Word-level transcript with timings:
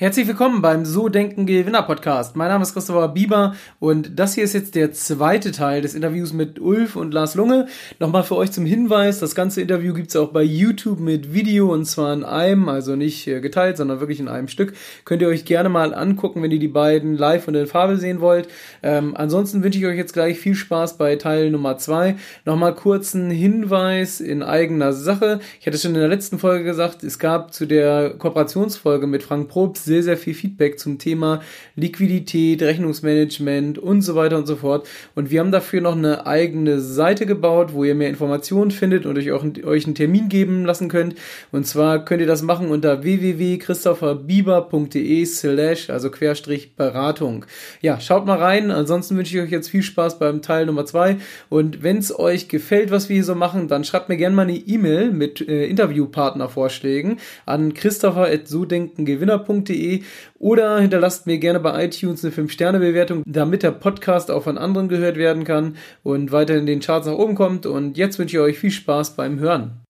Herzlich 0.00 0.26
willkommen 0.26 0.62
beim 0.62 0.86
So 0.86 1.10
Denken 1.10 1.44
Gewinner 1.44 1.82
Podcast. 1.82 2.34
Mein 2.34 2.48
Name 2.48 2.62
ist 2.62 2.72
Christopher 2.72 3.08
Bieber 3.08 3.54
und 3.80 4.18
das 4.18 4.34
hier 4.34 4.44
ist 4.44 4.54
jetzt 4.54 4.74
der 4.74 4.92
zweite 4.92 5.52
Teil 5.52 5.82
des 5.82 5.92
Interviews 5.92 6.32
mit 6.32 6.58
Ulf 6.58 6.96
und 6.96 7.12
Lars 7.12 7.34
Lunge. 7.34 7.66
Nochmal 7.98 8.22
für 8.22 8.36
euch 8.36 8.50
zum 8.50 8.64
Hinweis, 8.64 9.18
das 9.18 9.34
ganze 9.34 9.60
Interview 9.60 9.92
gibt's 9.92 10.16
auch 10.16 10.32
bei 10.32 10.42
YouTube 10.42 11.00
mit 11.00 11.34
Video 11.34 11.70
und 11.70 11.84
zwar 11.84 12.14
in 12.14 12.24
einem, 12.24 12.70
also 12.70 12.96
nicht 12.96 13.26
äh, 13.26 13.42
geteilt, 13.42 13.76
sondern 13.76 14.00
wirklich 14.00 14.20
in 14.20 14.28
einem 14.28 14.48
Stück. 14.48 14.72
Könnt 15.04 15.20
ihr 15.20 15.28
euch 15.28 15.44
gerne 15.44 15.68
mal 15.68 15.92
angucken, 15.92 16.42
wenn 16.42 16.50
ihr 16.50 16.58
die 16.58 16.68
beiden 16.68 17.18
live 17.18 17.46
und 17.46 17.54
in 17.54 17.66
Farbe 17.66 17.98
sehen 17.98 18.22
wollt. 18.22 18.48
Ähm, 18.82 19.14
ansonsten 19.14 19.62
wünsche 19.62 19.80
ich 19.80 19.84
euch 19.84 19.98
jetzt 19.98 20.14
gleich 20.14 20.38
viel 20.38 20.54
Spaß 20.54 20.96
bei 20.96 21.16
Teil 21.16 21.50
Nummer 21.50 21.76
zwei. 21.76 22.16
Nochmal 22.46 22.74
kurzen 22.74 23.30
Hinweis 23.30 24.22
in 24.22 24.42
eigener 24.42 24.94
Sache. 24.94 25.40
Ich 25.60 25.66
hatte 25.66 25.76
schon 25.76 25.94
in 25.94 26.00
der 26.00 26.08
letzten 26.08 26.38
Folge 26.38 26.64
gesagt, 26.64 27.04
es 27.04 27.18
gab 27.18 27.52
zu 27.52 27.66
der 27.66 28.14
Kooperationsfolge 28.16 29.06
mit 29.06 29.22
Frank 29.22 29.48
Probst 29.48 29.89
sehr, 29.90 30.02
sehr 30.04 30.16
viel 30.16 30.34
Feedback 30.34 30.78
zum 30.78 30.98
Thema 30.98 31.40
Liquidität, 31.74 32.62
Rechnungsmanagement 32.62 33.76
und 33.76 34.02
so 34.02 34.14
weiter 34.14 34.38
und 34.38 34.46
so 34.46 34.54
fort. 34.54 34.86
Und 35.16 35.32
wir 35.32 35.40
haben 35.40 35.50
dafür 35.50 35.80
noch 35.80 35.96
eine 35.96 36.28
eigene 36.28 36.80
Seite 36.80 37.26
gebaut, 37.26 37.74
wo 37.74 37.82
ihr 37.82 37.96
mehr 37.96 38.08
Informationen 38.08 38.70
findet 38.70 39.04
und 39.04 39.18
euch 39.18 39.32
auch 39.32 39.44
euch 39.64 39.86
einen 39.86 39.96
Termin 39.96 40.28
geben 40.28 40.64
lassen 40.64 40.88
könnt. 40.88 41.16
Und 41.50 41.66
zwar 41.66 42.04
könnt 42.04 42.20
ihr 42.20 42.28
das 42.28 42.42
machen 42.42 42.70
unter 42.70 43.02
www.christopherbieber.de 43.02 45.26
slash, 45.26 45.90
also 45.90 46.08
Querstrich 46.08 46.76
Beratung. 46.76 47.46
Ja, 47.80 47.98
schaut 47.98 48.26
mal 48.26 48.38
rein. 48.38 48.70
Ansonsten 48.70 49.16
wünsche 49.16 49.36
ich 49.36 49.42
euch 49.42 49.50
jetzt 49.50 49.70
viel 49.70 49.82
Spaß 49.82 50.20
beim 50.20 50.40
Teil 50.40 50.66
Nummer 50.66 50.86
zwei. 50.86 51.16
Und 51.48 51.82
wenn 51.82 51.98
es 51.98 52.16
euch 52.16 52.46
gefällt, 52.46 52.92
was 52.92 53.08
wir 53.08 53.14
hier 53.14 53.24
so 53.24 53.34
machen, 53.34 53.66
dann 53.66 53.82
schreibt 53.82 54.08
mir 54.08 54.16
gerne 54.16 54.36
mal 54.36 54.42
eine 54.42 54.56
E-Mail 54.56 55.10
mit 55.10 55.40
äh, 55.40 55.66
Interviewpartnervorschlägen 55.66 57.18
an 57.44 57.74
christopher.sodenkengewinner.de 57.74 59.79
www.podcast.de 59.80 60.02
oder 60.38 60.80
hinterlasst 60.80 61.26
mir 61.26 61.38
gerne 61.38 61.60
bei 61.60 61.84
iTunes 61.84 62.24
eine 62.24 62.34
5-Sterne-Bewertung, 62.34 63.22
damit 63.26 63.62
der 63.62 63.72
Podcast 63.72 64.30
auch 64.30 64.44
von 64.44 64.58
anderen 64.58 64.88
gehört 64.88 65.16
werden 65.16 65.44
kann 65.44 65.76
und 66.02 66.32
weiterhin 66.32 66.66
den 66.66 66.80
Charts 66.80 67.06
nach 67.06 67.14
oben 67.14 67.34
kommt. 67.34 67.66
Und 67.66 67.96
jetzt 67.96 68.18
wünsche 68.18 68.36
ich 68.36 68.42
euch 68.42 68.58
viel 68.58 68.70
Spaß 68.70 69.16
beim 69.16 69.38
Hören. 69.38 69.80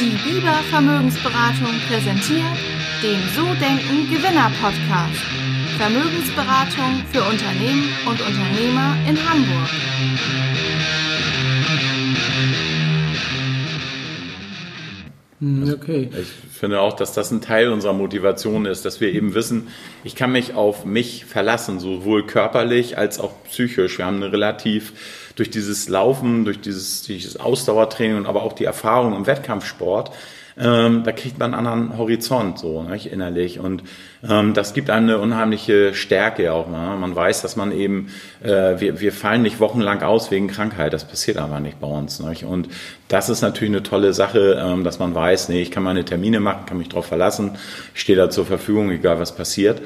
Die 0.00 0.16
Biber 0.28 0.60
Vermögensberatung 0.70 1.74
präsentiert 1.88 2.56
den 3.02 3.20
So 3.34 3.44
Denken 3.60 4.10
Gewinner 4.10 4.50
Podcast. 4.60 5.22
Vermögensberatung 5.78 7.02
für 7.12 7.22
Unternehmen 7.22 7.88
und 8.06 8.20
Unternehmer 8.20 8.96
in 9.08 9.16
Hamburg. 9.28 11.03
Okay. 15.72 16.10
Ich 16.20 16.58
finde 16.58 16.80
auch, 16.80 16.94
dass 16.94 17.12
das 17.12 17.30
ein 17.30 17.40
Teil 17.40 17.70
unserer 17.70 17.92
Motivation 17.92 18.66
ist, 18.66 18.84
dass 18.84 19.00
wir 19.00 19.12
eben 19.12 19.34
wissen, 19.34 19.68
ich 20.02 20.14
kann 20.14 20.32
mich 20.32 20.54
auf 20.54 20.84
mich 20.84 21.24
verlassen, 21.24 21.80
sowohl 21.80 22.26
körperlich 22.26 22.98
als 22.98 23.18
auch 23.18 23.32
psychisch. 23.44 23.98
Wir 23.98 24.06
haben 24.06 24.16
eine 24.16 24.32
relativ 24.32 24.92
durch 25.36 25.50
dieses 25.50 25.88
Laufen, 25.88 26.44
durch 26.44 26.60
dieses, 26.60 27.02
dieses 27.02 27.38
Ausdauertraining 27.38 28.16
und 28.18 28.26
aber 28.26 28.42
auch 28.42 28.52
die 28.52 28.64
Erfahrung 28.64 29.14
im 29.16 29.26
Wettkampfsport 29.26 30.12
ähm, 30.56 31.02
da 31.04 31.12
kriegt 31.12 31.38
man 31.38 31.52
einen 31.52 31.66
anderen 31.66 31.98
Horizont 31.98 32.58
so 32.58 32.82
nicht, 32.82 33.06
innerlich 33.06 33.58
und 33.58 33.82
ähm, 34.28 34.54
das 34.54 34.72
gibt 34.72 34.90
einem 34.90 35.08
eine 35.08 35.18
unheimliche 35.18 35.94
Stärke 35.94 36.52
auch. 36.52 36.68
Ne? 36.68 36.96
Man 36.98 37.14
weiß, 37.14 37.42
dass 37.42 37.56
man 37.56 37.72
eben 37.72 38.08
äh, 38.42 38.80
wir, 38.80 39.00
wir 39.00 39.12
fallen 39.12 39.42
nicht 39.42 39.60
wochenlang 39.60 40.02
aus 40.02 40.30
wegen 40.30 40.48
Krankheit, 40.48 40.92
das 40.92 41.04
passiert 41.04 41.38
aber 41.38 41.60
nicht 41.60 41.80
bei 41.80 41.88
uns 41.88 42.20
nicht? 42.20 42.44
und 42.44 42.68
das 43.08 43.28
ist 43.28 43.42
natürlich 43.42 43.72
eine 43.72 43.82
tolle 43.82 44.12
Sache, 44.12 44.60
ähm, 44.60 44.84
dass 44.84 44.98
man 44.98 45.14
weiß, 45.14 45.48
nee, 45.48 45.62
ich 45.62 45.70
kann 45.70 45.82
meine 45.82 46.04
Termine 46.04 46.40
machen, 46.40 46.66
kann 46.66 46.78
mich 46.78 46.88
darauf 46.88 47.06
verlassen, 47.06 47.52
ich 47.94 48.00
stehe 48.00 48.16
da 48.16 48.30
zur 48.30 48.46
Verfügung, 48.46 48.90
egal 48.90 49.18
was 49.18 49.34
passiert. 49.34 49.82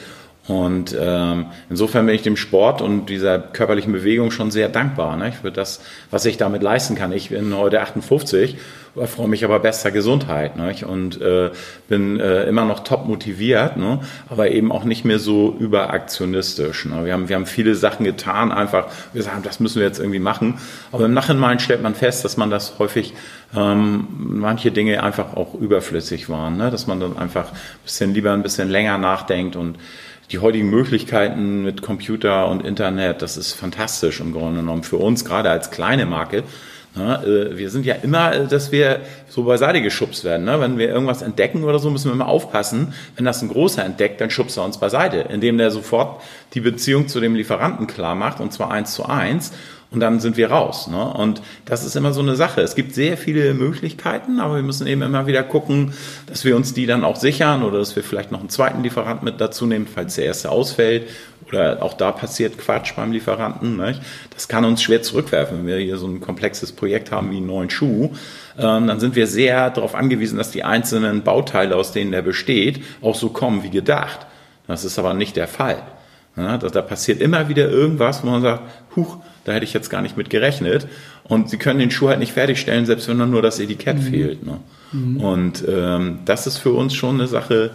Und 0.48 0.96
ähm, 0.98 1.46
insofern 1.68 2.06
bin 2.06 2.14
ich 2.14 2.22
dem 2.22 2.36
Sport 2.36 2.80
und 2.80 3.06
dieser 3.06 3.38
körperlichen 3.38 3.92
Bewegung 3.92 4.30
schon 4.30 4.50
sehr 4.50 4.68
dankbar 4.68 5.16
ne, 5.16 5.32
für 5.32 5.52
das, 5.52 5.80
was 6.10 6.24
ich 6.24 6.38
damit 6.38 6.62
leisten 6.62 6.94
kann. 6.94 7.12
Ich 7.12 7.28
bin 7.28 7.54
heute 7.54 7.81
58 7.82 8.56
freue 9.06 9.28
mich 9.28 9.44
aber 9.44 9.60
bester 9.60 9.91
Gesundheit 9.91 10.56
nicht? 10.56 10.84
und 10.84 11.20
äh, 11.20 11.50
bin 11.88 12.19
äh, 12.19 12.44
immer 12.44 12.64
noch 12.64 12.81
top 12.81 13.06
motiviert, 13.06 13.76
ne? 13.76 14.00
aber 14.28 14.50
eben 14.50 14.72
auch 14.72 14.84
nicht 14.84 15.04
mehr 15.04 15.19
so 15.19 15.54
überaktionistisch. 15.59 16.86
Ne? 16.86 17.04
Wir, 17.04 17.12
haben, 17.12 17.28
wir 17.28 17.36
haben 17.36 17.47
viele 17.47 17.75
Sachen 17.75 18.04
getan, 18.04 18.50
einfach, 18.50 18.88
wir 19.12 19.22
sagen, 19.22 19.42
das 19.42 19.60
müssen 19.60 19.80
wir 19.80 19.86
jetzt 19.86 20.00
irgendwie 20.00 20.19
machen, 20.19 20.59
aber 20.91 21.04
im 21.04 21.15
Nachhinein 21.15 21.59
stellt 21.59 21.82
man 21.82 21.94
fest, 21.94 22.25
dass 22.25 22.36
man 22.36 22.50
das 22.50 22.78
häufig, 22.78 23.15
ähm, 23.56 24.06
manche 24.19 24.70
Dinge 24.70 25.03
einfach 25.03 25.36
auch 25.36 25.54
überflüssig 25.54 26.28
waren, 26.28 26.56
ne? 26.56 26.70
dass 26.70 26.86
man 26.86 27.00
dann 27.00 27.16
einfach 27.16 27.53
ein 27.53 27.84
bisschen 27.84 28.15
lieber 28.15 28.32
ein 28.32 28.42
bisschen 28.42 28.69
länger 28.69 28.98
nachdenkt 28.98 29.56
und 29.56 29.76
die 30.31 30.39
heutigen 30.41 30.69
Möglichkeiten 30.69 31.62
mit 31.62 31.81
Computer 31.83 32.49
und 32.49 32.65
Internet, 32.65 33.22
das 33.22 33.37
ist 33.37 33.55
fantastisch 33.55 34.21
im 34.21 34.33
Grunde 34.33 34.61
genommen 34.61 34.83
für 34.83 34.99
uns, 34.99 35.25
gerade 35.25 35.50
als 35.50 35.71
kleine 35.71 36.06
Marke. 36.06 36.44
Äh, 36.97 37.56
wir 37.56 37.71
sind 37.71 37.87
ja 37.87 37.94
immer, 37.94 38.31
dass 38.47 38.72
wir 38.72 39.00
so 39.28 39.44
beiseite 39.44 39.81
geschubst 39.83 40.25
werden. 40.25 40.44
Ne? 40.44 40.61
Wenn 40.61 40.78
wir 40.78 40.89
irgendwas 40.89 41.22
entdecken 41.22 41.65
oder 41.65 41.78
so, 41.78 41.91
müssen 41.91 42.09
wir 42.09 42.12
immer 42.12 42.28
aufpassen. 42.28 42.93
Wenn 43.16 43.25
das 43.25 43.43
ein 43.43 43.49
großer 43.49 43.84
entdeckt, 43.84 44.21
dann 44.21 44.31
schubst 44.31 44.56
er 44.56 44.65
uns 44.65 44.78
beiseite, 44.78 45.27
indem 45.31 45.59
der 45.59 45.71
sofort 45.71 46.22
die 46.55 46.60
Beziehung 46.60 47.09
zu 47.09 47.21
dem 47.21 47.34
Lieferanten 47.34 47.87
klar 47.87 48.15
macht, 48.15 48.41
und 48.41 48.53
zwar 48.53 48.71
eins 48.71 48.95
zu 48.95 49.06
eins. 49.06 49.53
Und 49.91 50.00
dann 50.00 50.21
sind 50.21 50.37
wir 50.37 50.50
raus. 50.50 50.87
Ne? 50.88 51.03
Und 51.03 51.41
das 51.65 51.82
ist 51.82 51.97
immer 51.97 52.12
so 52.12 52.21
eine 52.21 52.37
Sache. 52.37 52.60
Es 52.60 52.75
gibt 52.75 52.94
sehr 52.94 53.16
viele 53.16 53.54
Möglichkeiten, 53.54 54.38
aber 54.38 54.56
wir 54.56 54.62
müssen 54.62 54.87
eben 54.87 55.00
immer 55.00 55.26
wieder 55.26 55.43
gucken, 55.43 55.94
dass 56.26 56.44
wir 56.44 56.56
uns 56.56 56.75
die 56.75 56.84
dann 56.84 57.04
auch 57.04 57.16
sichern 57.16 57.62
oder 57.62 57.78
dass 57.78 57.97
wir 57.97 58.03
vielleicht 58.03 58.31
noch 58.31 58.41
einen 58.41 58.50
zweiten 58.50 58.82
Lieferant 58.82 59.22
mit 59.22 59.41
dazu 59.41 59.65
nehmen, 59.65 59.87
falls 59.87 60.16
der 60.16 60.27
erste 60.27 60.50
ausfällt 60.50 61.09
oder 61.48 61.82
auch 61.82 61.94
da 61.94 62.12
passiert 62.12 62.59
Quatsch 62.59 62.94
beim 62.97 63.12
Lieferanten. 63.12 63.78
Nicht? 63.78 64.03
Das 64.34 64.48
kann 64.48 64.66
uns 64.66 64.82
schwer 64.82 65.03
zurückwerfen, 65.03 65.59
wenn 65.59 65.66
wir 65.66 65.78
hier 65.78 65.97
so 65.97 66.06
ein 66.06 66.21
komplexes 66.21 66.72
Projekt 66.72 67.10
haben 67.10 67.31
wie 67.31 67.38
einen 67.38 67.47
neuen 67.47 67.71
Schuh. 67.71 68.10
Ähm, 68.59 68.87
dann 68.87 69.00
sind 69.00 69.16
wir 69.16 69.27
sehr 69.27 69.71
darauf 69.71 69.94
angewiesen, 69.94 70.37
dass 70.37 70.50
die 70.50 70.65
einzelnen 70.65 71.22
Bauteile, 71.22 71.77
aus 71.77 71.93
denen 71.93 72.12
der 72.12 72.22
besteht, 72.22 72.82
auch 73.00 73.15
so 73.15 73.31
kommen 73.31 73.62
wie 73.62 73.71
gedacht. 73.71 74.27
Das 74.66 74.84
ist 74.84 74.98
aber 74.98 75.15
nicht 75.15 75.37
der 75.37 75.48
Fall. 75.48 75.82
Ja, 76.37 76.59
da, 76.59 76.69
da 76.69 76.82
passiert 76.82 77.21
immer 77.21 77.48
wieder 77.48 77.69
irgendwas, 77.69 78.22
wo 78.22 78.28
man 78.28 78.43
sagt, 78.43 78.62
huch, 78.94 79.16
da 79.44 79.53
hätte 79.53 79.65
ich 79.65 79.72
jetzt 79.72 79.91
gar 79.91 80.03
nicht 80.03 80.16
mit 80.16 80.31
gerechnet. 80.31 80.87
Und 81.25 81.50
sie 81.50 81.59
können 81.59 81.78
den 81.78 81.91
Schuh 81.91 82.09
halt 82.09 82.19
nicht 82.19 82.32
fertigstellen, 82.32 82.87
selbst 82.87 83.09
wenn 83.09 83.19
dann 83.19 83.31
nur 83.31 83.43
das 83.43 83.60
Etikett 83.60 83.99
mhm. 83.99 84.03
fehlt. 84.03 84.47
Ne? 84.47 84.60
Mhm. 84.93 85.16
Und 85.21 85.65
ähm, 85.69 86.19
das 86.25 86.47
ist 86.47 86.59
für 86.59 86.72
uns 86.72 86.94
schon 86.94 87.16
eine 87.16 87.26
Sache, 87.26 87.72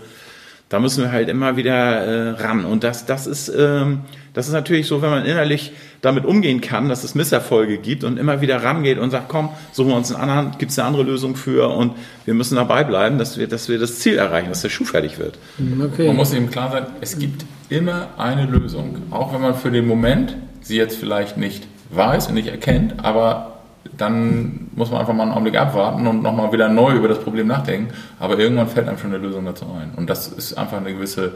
da 0.74 0.80
müssen 0.80 1.04
wir 1.04 1.12
halt 1.12 1.30
immer 1.30 1.56
wieder 1.56 1.76
äh, 1.76 2.30
ran. 2.32 2.66
Und 2.66 2.84
das, 2.84 3.06
das, 3.06 3.28
ist, 3.28 3.48
ähm, 3.56 4.02
das 4.34 4.48
ist 4.48 4.54
natürlich 4.54 4.88
so, 4.88 5.04
wenn 5.04 5.12
man 5.12 5.24
innerlich 5.24 5.72
damit 6.02 6.26
umgehen 6.26 6.62
kann, 6.62 6.90
dass 6.90 7.04
es 7.04 7.14
Misserfolge 7.14 7.78
gibt 7.78 8.04
und 8.04 8.18
immer 8.18 8.42
wieder 8.42 8.64
rangeht 8.64 8.98
und 8.98 9.12
sagt, 9.12 9.30
komm, 9.30 9.50
suchen 9.72 9.90
wir 9.90 9.96
uns 9.96 10.12
einen 10.12 10.28
anderen, 10.28 10.58
gibt 10.58 10.72
es 10.72 10.80
eine 10.80 10.88
andere 10.88 11.04
Lösung 11.04 11.36
für 11.36 11.70
und 11.70 11.94
wir 12.26 12.34
müssen 12.34 12.56
dabei 12.56 12.84
bleiben, 12.84 13.20
dass 13.20 13.38
wir, 13.38 13.48
dass 13.48 13.70
wir 13.70 13.78
das 13.78 14.00
Ziel 14.00 14.16
erreichen, 14.16 14.50
dass 14.50 14.64
der 14.64 14.70
Schuh 14.70 14.84
fertig 14.84 15.20
wird. 15.20 15.38
Okay. 15.80 16.08
Man 16.08 16.16
muss 16.16 16.34
eben 16.34 16.50
klar 16.50 16.72
sein, 16.72 16.88
es 17.02 17.20
gibt 17.20 17.46
immer 17.70 18.10
eine 18.18 18.48
Lösung. 18.48 18.98
Auch 19.12 19.32
wenn 19.32 19.42
man 19.42 19.54
für 19.54 19.70
den 19.70 19.86
Moment 19.86 20.36
sie 20.64 20.78
jetzt 20.78 20.98
vielleicht 20.98 21.38
nicht 21.38 21.68
weiß 21.92 22.28
und 22.28 22.34
nicht 22.34 22.48
erkennt, 22.48 23.04
aber 23.04 23.54
dann 23.98 24.70
muss 24.76 24.90
man 24.90 25.02
einfach 25.02 25.14
mal 25.14 25.24
einen 25.24 25.34
Augenblick 25.34 25.60
abwarten 25.60 26.08
und 26.08 26.24
nochmal 26.24 26.52
wieder 26.52 26.70
neu 26.70 26.94
über 26.94 27.08
das 27.08 27.20
Problem 27.20 27.48
nachdenken. 27.48 27.94
Aber 28.20 28.40
irgendwann 28.40 28.68
fällt 28.68 28.88
einem 28.88 28.98
schon 28.98 29.14
eine 29.14 29.24
Lösung 29.24 29.46
dazu 29.46 29.66
ein. 29.66 29.92
Und 29.96 30.10
das 30.10 30.28
ist 30.28 30.58
einfach 30.58 30.78
eine 30.78 30.94
gewisse 30.94 31.34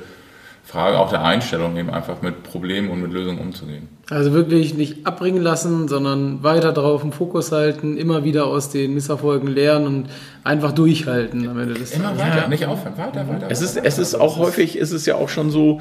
Frage 0.64 1.00
auch 1.00 1.10
der 1.10 1.24
Einstellung, 1.24 1.78
eben 1.78 1.90
einfach 1.90 2.22
mit 2.22 2.44
Problemen 2.44 2.90
und 2.90 3.02
mit 3.02 3.14
Lösungen 3.14 3.40
umzugehen. 3.40 3.88
Also 4.10 4.34
wirklich 4.34 4.74
nicht 4.74 5.08
abbringen 5.08 5.42
lassen, 5.42 5.88
sondern 5.88 6.44
weiter 6.44 6.74
darauf 6.74 7.04
im 7.04 7.14
Fokus 7.14 7.54
halten, 7.54 7.96
immer 7.96 8.26
wieder 8.26 8.48
aus 8.48 8.70
den 8.70 8.94
Misserfolgen 8.94 9.48
lernen 9.48 9.88
und 9.88 10.10
einfach 10.44 10.74
durchhalten 10.74 11.48
am 11.48 11.58
Ende 11.58 11.76
des 11.76 11.94
Immer 11.94 12.18
weiter, 12.18 12.38
ja. 12.38 12.48
nicht 12.50 12.66
aufhören, 12.66 12.98
weiter, 12.98 13.28
weiter. 13.30 13.48
Es 13.50 13.62
ist, 13.62 13.78
es 13.78 13.98
ist 13.98 14.16
auch 14.16 14.38
häufig, 14.38 14.78
ist 14.78 14.92
es 14.92 15.06
ja 15.06 15.16
auch 15.16 15.30
schon 15.30 15.52
so, 15.52 15.80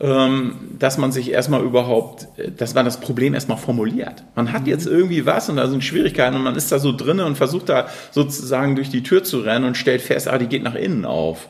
dass 0.00 0.96
man 0.96 1.12
sich 1.12 1.30
erstmal 1.30 1.62
überhaupt, 1.62 2.26
dass 2.56 2.72
man 2.72 2.86
das 2.86 3.00
Problem 3.00 3.34
erstmal 3.34 3.58
formuliert. 3.58 4.24
Man 4.34 4.50
hat 4.50 4.66
jetzt 4.66 4.86
irgendwie 4.86 5.26
was 5.26 5.50
und 5.50 5.56
da 5.56 5.68
sind 5.68 5.84
Schwierigkeiten 5.84 6.36
und 6.36 6.42
man 6.42 6.56
ist 6.56 6.72
da 6.72 6.78
so 6.78 6.96
drinnen 6.96 7.26
und 7.26 7.36
versucht 7.36 7.68
da 7.68 7.86
sozusagen 8.10 8.76
durch 8.76 8.88
die 8.88 9.02
Tür 9.02 9.24
zu 9.24 9.40
rennen 9.40 9.66
und 9.66 9.76
stellt 9.76 10.00
fest, 10.00 10.26
ah, 10.26 10.38
die 10.38 10.46
geht 10.46 10.62
nach 10.62 10.74
innen 10.74 11.04
auf. 11.04 11.48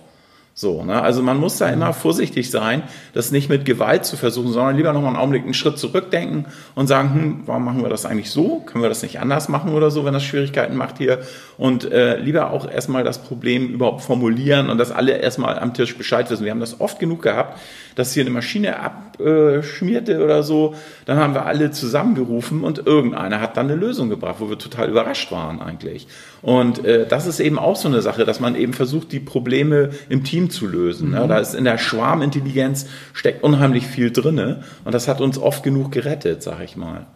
So, 0.52 0.84
ne? 0.84 1.00
Also 1.00 1.22
man 1.22 1.38
muss 1.38 1.58
da 1.58 1.68
mhm. 1.68 1.74
immer 1.74 1.92
vorsichtig 1.92 2.50
sein, 2.50 2.82
das 3.14 3.30
nicht 3.30 3.48
mit 3.48 3.64
Gewalt 3.64 4.04
zu 4.04 4.16
versuchen, 4.16 4.52
sondern 4.52 4.76
lieber 4.76 4.92
nochmal 4.92 5.10
einen 5.10 5.18
Augenblick 5.18 5.44
einen 5.44 5.54
Schritt 5.54 5.78
zurückdenken 5.78 6.46
und 6.74 6.86
sagen, 6.86 7.14
hm, 7.14 7.42
warum 7.46 7.64
machen 7.64 7.82
wir 7.82 7.88
das 7.88 8.04
eigentlich 8.04 8.30
so? 8.30 8.60
Können 8.66 8.82
wir 8.82 8.88
das 8.88 9.02
nicht 9.02 9.20
anders 9.20 9.48
machen 9.48 9.72
oder 9.72 9.90
so, 9.90 10.04
wenn 10.04 10.12
das 10.12 10.24
Schwierigkeiten 10.24 10.76
macht 10.76 10.98
hier? 10.98 11.20
Und 11.56 11.90
äh, 11.90 12.16
lieber 12.18 12.50
auch 12.50 12.70
erstmal 12.70 13.04
das 13.04 13.22
Problem 13.22 13.68
überhaupt 13.68 14.02
formulieren 14.02 14.68
und 14.70 14.78
dass 14.78 14.90
alle 14.90 15.18
erstmal 15.18 15.58
am 15.58 15.72
Tisch 15.72 15.96
Bescheid 15.96 16.30
wissen. 16.30 16.44
Wir 16.44 16.50
haben 16.50 16.60
das 16.60 16.80
oft 16.80 16.98
genug 16.98 17.22
gehabt, 17.22 17.58
dass 17.94 18.12
hier 18.12 18.22
eine 18.22 18.30
Maschine 18.30 18.80
abschmierte 18.80 20.22
oder 20.22 20.42
so. 20.42 20.74
Dann 21.06 21.18
haben 21.18 21.34
wir 21.34 21.46
alle 21.46 21.70
zusammengerufen 21.70 22.64
und 22.64 22.86
irgendeiner 22.86 23.40
hat 23.40 23.56
dann 23.56 23.70
eine 23.70 23.76
Lösung 23.76 24.08
gebracht, 24.08 24.36
wo 24.38 24.48
wir 24.48 24.58
total 24.58 24.88
überrascht 24.88 25.30
waren 25.32 25.60
eigentlich. 25.60 26.06
Und 26.42 26.84
äh, 26.84 27.06
das 27.06 27.26
ist 27.26 27.40
eben 27.40 27.58
auch 27.58 27.76
so 27.76 27.88
eine 27.88 28.00
Sache, 28.00 28.24
dass 28.24 28.40
man 28.40 28.56
eben 28.56 28.72
versucht, 28.72 29.12
die 29.12 29.20
Probleme 29.20 29.90
im 30.08 30.24
Team 30.24 30.39
Team 30.40 30.50
zu 30.50 30.66
lösen. 30.66 31.10
Ne? 31.10 31.20
Mhm. 31.20 31.28
Da 31.28 31.38
ist 31.38 31.54
in 31.54 31.64
der 31.64 31.78
Schwarmintelligenz 31.78 32.86
steckt 33.12 33.42
unheimlich 33.42 33.86
viel 33.86 34.10
drinne 34.10 34.62
und 34.84 34.94
das 34.94 35.08
hat 35.08 35.20
uns 35.20 35.38
oft 35.38 35.62
genug 35.62 35.92
gerettet, 35.92 36.42
sag 36.42 36.62
ich 36.64 36.76
mal. 36.76 37.06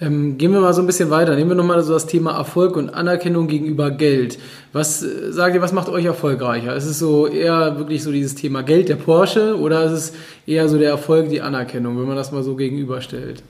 Ähm, 0.00 0.38
gehen 0.38 0.52
wir 0.52 0.60
mal 0.60 0.72
so 0.72 0.80
ein 0.80 0.86
bisschen 0.86 1.10
weiter. 1.10 1.34
Nehmen 1.34 1.50
wir 1.50 1.56
nochmal 1.56 1.82
so 1.82 1.92
das 1.92 2.06
Thema 2.06 2.36
Erfolg 2.36 2.76
und 2.76 2.90
Anerkennung 2.90 3.48
gegenüber 3.48 3.90
Geld. 3.90 4.38
Was 4.72 5.02
äh, 5.02 5.32
sagt 5.32 5.56
ihr, 5.56 5.60
was 5.60 5.72
macht 5.72 5.88
euch 5.88 6.04
erfolgreicher? 6.04 6.76
Ist 6.76 6.84
es 6.84 7.00
so 7.00 7.26
eher 7.26 7.78
wirklich 7.78 8.04
so 8.04 8.12
dieses 8.12 8.36
Thema 8.36 8.62
Geld, 8.62 8.88
der 8.88 8.94
Porsche, 8.94 9.58
oder 9.58 9.84
ist 9.86 9.92
es 9.92 10.12
eher 10.46 10.68
so 10.68 10.78
der 10.78 10.90
Erfolg, 10.90 11.30
die 11.30 11.40
Anerkennung, 11.40 11.98
wenn 11.98 12.06
man 12.06 12.16
das 12.16 12.30
mal 12.30 12.44
so 12.44 12.54
gegenüberstellt? 12.54 13.42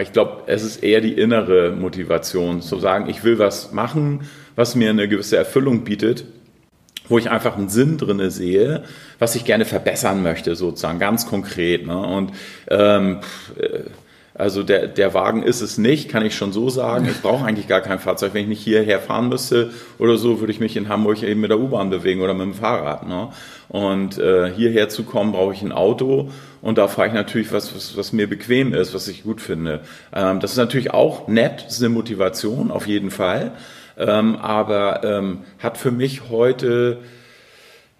Ich 0.00 0.14
glaube, 0.14 0.44
es 0.46 0.62
ist 0.62 0.82
eher 0.82 1.02
die 1.02 1.12
innere 1.12 1.72
Motivation, 1.72 2.62
zu 2.62 2.78
sagen, 2.78 3.10
ich 3.10 3.22
will 3.24 3.38
was 3.38 3.72
machen, 3.72 4.22
was 4.56 4.74
mir 4.74 4.88
eine 4.88 5.06
gewisse 5.06 5.36
Erfüllung 5.36 5.84
bietet, 5.84 6.24
wo 7.12 7.18
ich 7.18 7.30
einfach 7.30 7.58
einen 7.58 7.68
Sinn 7.68 7.98
drinne 7.98 8.30
sehe, 8.30 8.84
was 9.18 9.36
ich 9.36 9.44
gerne 9.44 9.66
verbessern 9.66 10.22
möchte, 10.22 10.56
sozusagen, 10.56 10.98
ganz 10.98 11.26
konkret. 11.26 11.86
Ne? 11.86 11.98
Und 11.98 12.32
ähm, 12.70 13.18
äh, 13.58 13.80
also 14.34 14.62
der, 14.62 14.86
der 14.86 15.12
Wagen 15.12 15.42
ist 15.42 15.60
es 15.60 15.76
nicht, 15.76 16.08
kann 16.08 16.24
ich 16.24 16.34
schon 16.34 16.52
so 16.52 16.70
sagen. 16.70 17.06
Ich 17.10 17.20
brauche 17.20 17.44
eigentlich 17.44 17.68
gar 17.68 17.82
kein 17.82 17.98
Fahrzeug. 17.98 18.32
Wenn 18.32 18.44
ich 18.44 18.48
nicht 18.48 18.64
hierher 18.64 18.98
fahren 18.98 19.28
müsste 19.28 19.72
oder 19.98 20.16
so, 20.16 20.40
würde 20.40 20.54
ich 20.54 20.58
mich 20.58 20.74
in 20.74 20.88
Hamburg 20.88 21.22
eben 21.22 21.42
mit 21.42 21.50
der 21.50 21.60
U-Bahn 21.60 21.90
bewegen 21.90 22.22
oder 22.22 22.32
mit 22.32 22.46
dem 22.46 22.54
Fahrrad. 22.54 23.06
Ne? 23.06 23.28
Und 23.68 24.16
äh, 24.16 24.50
hierher 24.50 24.88
zu 24.88 25.02
kommen, 25.02 25.32
brauche 25.32 25.52
ich 25.52 25.60
ein 25.60 25.70
Auto. 25.70 26.30
Und 26.62 26.78
da 26.78 26.88
fahre 26.88 27.08
ich 27.08 27.14
natürlich 27.14 27.52
was, 27.52 27.76
was, 27.76 27.94
was 27.94 28.14
mir 28.14 28.26
bequem 28.26 28.72
ist, 28.72 28.94
was 28.94 29.06
ich 29.06 29.22
gut 29.22 29.42
finde. 29.42 29.80
Ähm, 30.14 30.40
das 30.40 30.52
ist 30.52 30.56
natürlich 30.56 30.92
auch 30.92 31.28
nett, 31.28 31.64
das 31.66 31.74
ist 31.74 31.84
eine 31.84 31.92
Motivation, 31.92 32.70
auf 32.70 32.86
jeden 32.86 33.10
Fall. 33.10 33.52
Ähm, 33.96 34.36
aber 34.36 35.04
ähm, 35.04 35.38
hat 35.58 35.78
für 35.78 35.90
mich 35.90 36.30
heute 36.30 36.98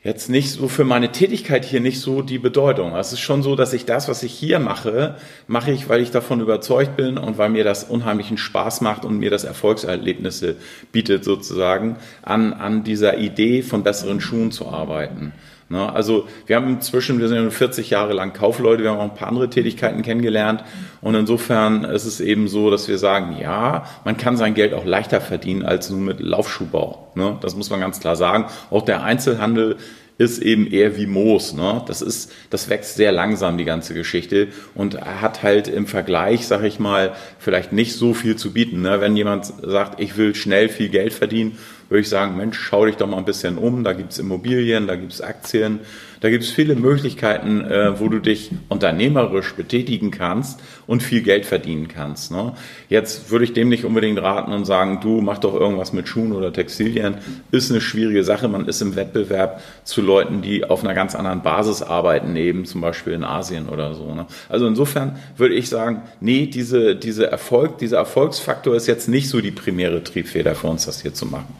jetzt 0.05 0.29
nicht 0.29 0.51
so 0.51 0.67
für 0.67 0.85
meine 0.85 1.13
Tätigkeit 1.13 1.65
hier 1.65 1.81
nicht 1.81 2.01
so 2.01 2.23
die 2.23 2.39
Bedeutung. 2.39 2.97
Es 2.97 3.13
ist 3.13 3.21
schon 3.21 3.43
so, 3.43 3.55
dass 3.55 3.73
ich 3.73 3.85
das, 3.85 4.09
was 4.09 4.23
ich 4.25 4.33
hier 4.33 4.59
mache, 4.59 5.17
mache 5.47 5.71
ich, 5.71 5.89
weil 5.89 6.01
ich 6.01 6.11
davon 6.11 6.41
überzeugt 6.41 6.97
bin 6.97 7.19
und 7.19 7.39
weil 7.39 7.51
mir 7.51 7.63
das 7.63 7.85
unheimlichen 7.85 8.37
Spaß 8.37 8.81
macht 8.81 9.05
und 9.05 9.19
mir 9.19 9.31
das 9.31 9.45
Erfolgserlebnisse 9.45 10.57
bietet, 10.91 11.23
sozusagen, 11.25 11.97
an, 12.23 12.53
an 12.53 12.83
dieser 12.83 13.19
Idee 13.19 13.63
von 13.63 13.85
besseren 13.85 14.21
Schuhen 14.21 14.51
zu 14.51 14.69
arbeiten. 14.69 15.33
Ne? 15.73 15.91
Also 15.91 16.29
wir 16.47 16.57
haben 16.57 16.69
inzwischen, 16.69 17.19
wir 17.19 17.29
sind 17.29 17.51
40 17.51 17.89
Jahre 17.89 18.13
lang 18.13 18.35
Kaufleute, 18.35 18.83
wir 18.83 18.91
haben 18.91 18.99
auch 18.99 19.11
ein 19.11 19.15
paar 19.15 19.29
andere 19.29 19.49
Tätigkeiten 19.49 20.03
kennengelernt 20.03 20.63
und 21.01 21.15
insofern 21.15 21.85
ist 21.85 22.05
es 22.05 22.21
eben 22.21 22.47
so, 22.47 22.71
dass 22.71 22.89
wir 22.89 22.99
sagen, 22.99 23.39
ja, 23.41 23.87
man 24.05 24.19
kann 24.19 24.37
sein 24.37 24.53
Geld 24.53 24.75
auch 24.75 24.85
leichter 24.85 25.23
verdienen 25.23 25.65
als 25.65 25.89
nur 25.89 26.01
mit 26.01 26.21
Laufschuhbau. 26.21 27.11
Ne? 27.15 27.39
Das 27.41 27.57
muss 27.57 27.71
man 27.71 27.81
ganz 27.81 28.01
klar 28.01 28.17
sagen. 28.17 28.45
Auch 28.71 28.83
der 28.83 29.03
Einzelhandel 29.03 29.79
ist 30.19 30.43
eben 30.43 30.67
eher 30.67 30.99
wie 30.99 31.07
Moos. 31.07 31.55
Ne? 31.55 31.83
Das 31.87 32.03
ist, 32.03 32.31
das 32.51 32.69
wächst 32.69 32.97
sehr 32.97 33.11
langsam 33.11 33.57
die 33.57 33.65
ganze 33.65 33.95
Geschichte 33.95 34.49
und 34.75 35.01
hat 35.01 35.43
halt 35.43 35.69
im 35.69 35.87
Vergleich, 35.87 36.47
sag 36.47 36.65
ich 36.65 36.79
mal, 36.79 37.13
vielleicht 37.39 37.73
nicht 37.73 37.95
so 37.95 38.13
viel 38.13 38.37
zu 38.37 38.53
bieten. 38.53 38.83
Ne? 38.83 39.01
Wenn 39.01 39.17
jemand 39.17 39.47
sagt, 39.47 40.01
ich 40.01 40.19
will 40.19 40.35
schnell 40.35 40.69
viel 40.69 40.91
Geld 40.91 41.15
verdienen 41.15 41.57
würde 41.93 42.01
ich 42.01 42.09
sagen, 42.09 42.39
Mensch, 42.39 42.59
schau 42.59 42.87
dich 42.87 42.97
doch 42.97 43.07
mal 43.07 43.19
ein 43.19 43.27
bisschen 43.27 43.59
um, 43.59 43.85
da 43.85 43.93
gibt 43.93 44.13
es 44.13 44.19
Immobilien, 44.19 44.87
da 44.87 44.97
gibt 44.97 45.13
es 45.13 45.21
Aktien, 45.21 45.81
da 46.23 46.31
gibt 46.31 46.45
es 46.45 46.51
viele 46.51 46.75
Möglichkeiten, 46.75 47.63
äh, 47.63 48.01
wo 48.01 48.09
du 48.09 48.19
dich 48.19 48.51
unternehmerisch 48.71 49.55
betätigen 49.55 50.11
kannst 50.11 50.61
und 50.87 51.03
viel 51.03 51.21
Geld 51.21 51.45
verdienen 51.45 51.89
kannst. 51.89 52.31
Ne? 52.31 52.55
Jetzt 52.89 53.31
würde 53.31 53.45
ich 53.45 53.53
dem 53.53 53.69
nicht 53.69 53.85
unbedingt 53.85 54.23
raten 54.23 54.53
und 54.53 54.65
sagen, 54.65 55.01
du 55.03 55.21
mach 55.21 55.39
doch 55.39 55.53
irgendwas 55.53 55.93
mit 55.93 56.09
Schuhen 56.09 56.33
oder 56.33 56.53
Textilien. 56.53 57.17
Ist 57.51 57.71
eine 57.71 57.81
schwierige 57.81 58.23
Sache. 58.25 58.47
Man 58.47 58.69
ist 58.69 58.81
im 58.81 58.97
Wettbewerb 58.97 59.61
zu 59.83 60.01
Leuten, 60.01 60.41
die 60.41 60.65
auf 60.65 60.85
einer 60.85 60.95
ganz 60.95 61.15
anderen 61.15 61.43
Basis 61.43 61.83
arbeiten, 61.83 62.37
eben 62.37 62.65
zum 62.65 62.81
Beispiel 62.81 63.13
in 63.13 63.25
Asien 63.25 63.69
oder 63.69 63.95
so. 63.95 64.15
Ne? 64.15 64.27
Also 64.49 64.67
insofern 64.67 65.19
würde 65.37 65.57
ich 65.57 65.69
sagen, 65.69 66.03
nee, 66.21 66.47
diese, 66.47 66.97
diese 66.97 67.31
Erfolg, 67.31 67.79
dieser 67.79 67.99
Erfolgsfaktor 67.99 68.77
ist 68.77 68.87
jetzt 68.87 69.09
nicht 69.09 69.29
so 69.29 69.41
die 69.41 69.51
primäre 69.51 70.05
Triebfeder 70.05 70.55
für 70.55 70.69
uns, 70.69 70.87
das 70.87 71.03
hier 71.03 71.13
zu 71.13 71.27
machen. 71.27 71.53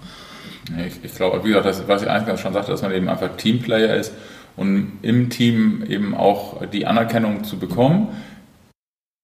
Ich, 0.87 1.05
ich 1.05 1.15
glaube, 1.15 1.45
wie 1.45 1.49
gesagt, 1.49 1.67
das, 1.67 1.87
was 1.89 2.03
ich 2.03 2.11
eingangs 2.11 2.41
schon 2.41 2.53
sagte, 2.53 2.71
dass 2.71 2.83
man 2.83 2.93
eben 2.93 3.09
einfach 3.09 3.37
Teamplayer 3.37 3.97
ist 3.97 4.13
und 4.57 4.99
im 5.03 5.31
Team 5.31 5.85
eben 5.89 6.15
auch 6.15 6.67
die 6.67 6.87
Anerkennung 6.87 7.45
zu 7.45 7.59
bekommen, 7.59 8.09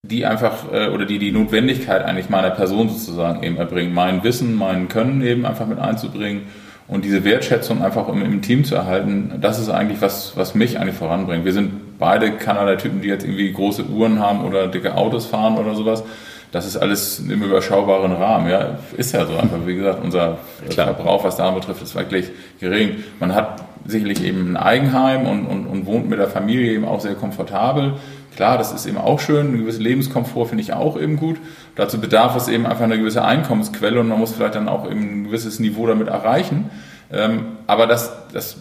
die 0.02 0.26
einfach 0.26 0.72
äh, 0.72 0.88
oder 0.88 1.04
die 1.04 1.18
die 1.18 1.32
Notwendigkeit 1.32 2.04
eigentlich 2.04 2.28
meiner 2.28 2.50
Person 2.50 2.88
sozusagen 2.88 3.42
eben 3.42 3.56
erbringen, 3.56 3.92
mein 3.92 4.22
Wissen, 4.24 4.54
mein 4.54 4.88
Können 4.88 5.22
eben 5.22 5.44
einfach 5.44 5.66
mit 5.66 5.78
einzubringen 5.78 6.42
und 6.86 7.04
diese 7.04 7.24
Wertschätzung 7.24 7.82
einfach 7.82 8.08
im, 8.08 8.22
im 8.22 8.40
Team 8.40 8.64
zu 8.64 8.74
erhalten, 8.74 9.32
das 9.40 9.58
ist 9.58 9.68
eigentlich 9.68 10.00
was, 10.00 10.36
was 10.36 10.54
mich 10.54 10.78
eigentlich 10.78 10.96
voranbringt. 10.96 11.44
Wir 11.44 11.52
sind 11.52 11.98
beide 11.98 12.32
Kanada-Typen, 12.32 13.02
die 13.02 13.08
jetzt 13.08 13.24
irgendwie 13.24 13.52
große 13.52 13.84
Uhren 13.86 14.20
haben 14.20 14.44
oder 14.44 14.68
dicke 14.68 14.94
Autos 14.94 15.26
fahren 15.26 15.58
oder 15.58 15.74
sowas 15.74 16.04
das 16.52 16.66
ist 16.66 16.76
alles 16.76 17.20
im 17.20 17.42
überschaubaren 17.42 18.12
Rahmen. 18.12 18.48
Ja, 18.48 18.78
ist 18.96 19.12
ja 19.12 19.26
so 19.26 19.36
einfach. 19.36 19.58
Wie 19.66 19.74
gesagt, 19.74 20.02
unser 20.02 20.38
Klar. 20.70 20.94
Verbrauch, 20.94 21.24
was 21.24 21.36
da 21.36 21.50
betrifft, 21.50 21.82
ist 21.82 21.94
wirklich 21.94 22.30
gering. 22.58 23.04
Man 23.20 23.34
hat 23.34 23.62
sicherlich 23.86 24.24
eben 24.24 24.50
ein 24.50 24.56
Eigenheim 24.56 25.26
und, 25.26 25.46
und, 25.46 25.66
und 25.66 25.86
wohnt 25.86 26.08
mit 26.08 26.18
der 26.18 26.28
Familie 26.28 26.72
eben 26.72 26.84
auch 26.84 27.00
sehr 27.00 27.14
komfortabel. 27.14 27.94
Klar, 28.34 28.56
das 28.56 28.72
ist 28.72 28.86
eben 28.86 28.98
auch 28.98 29.20
schön. 29.20 29.54
Ein 29.54 29.58
gewisser 29.58 29.82
Lebenskomfort 29.82 30.46
finde 30.46 30.62
ich 30.62 30.72
auch 30.72 30.98
eben 30.98 31.16
gut. 31.16 31.36
Dazu 31.74 32.00
bedarf 32.00 32.36
es 32.36 32.48
eben 32.48 32.66
einfach 32.66 32.84
eine 32.84 32.98
gewisse 32.98 33.24
Einkommensquelle 33.24 34.00
und 34.00 34.08
man 34.08 34.18
muss 34.18 34.32
vielleicht 34.32 34.54
dann 34.54 34.68
auch 34.68 34.88
eben 34.90 35.00
ein 35.00 35.24
gewisses 35.24 35.58
Niveau 35.58 35.86
damit 35.86 36.08
erreichen. 36.08 36.70
Ähm, 37.10 37.46
aber 37.66 37.86
das, 37.86 38.12
das 38.32 38.56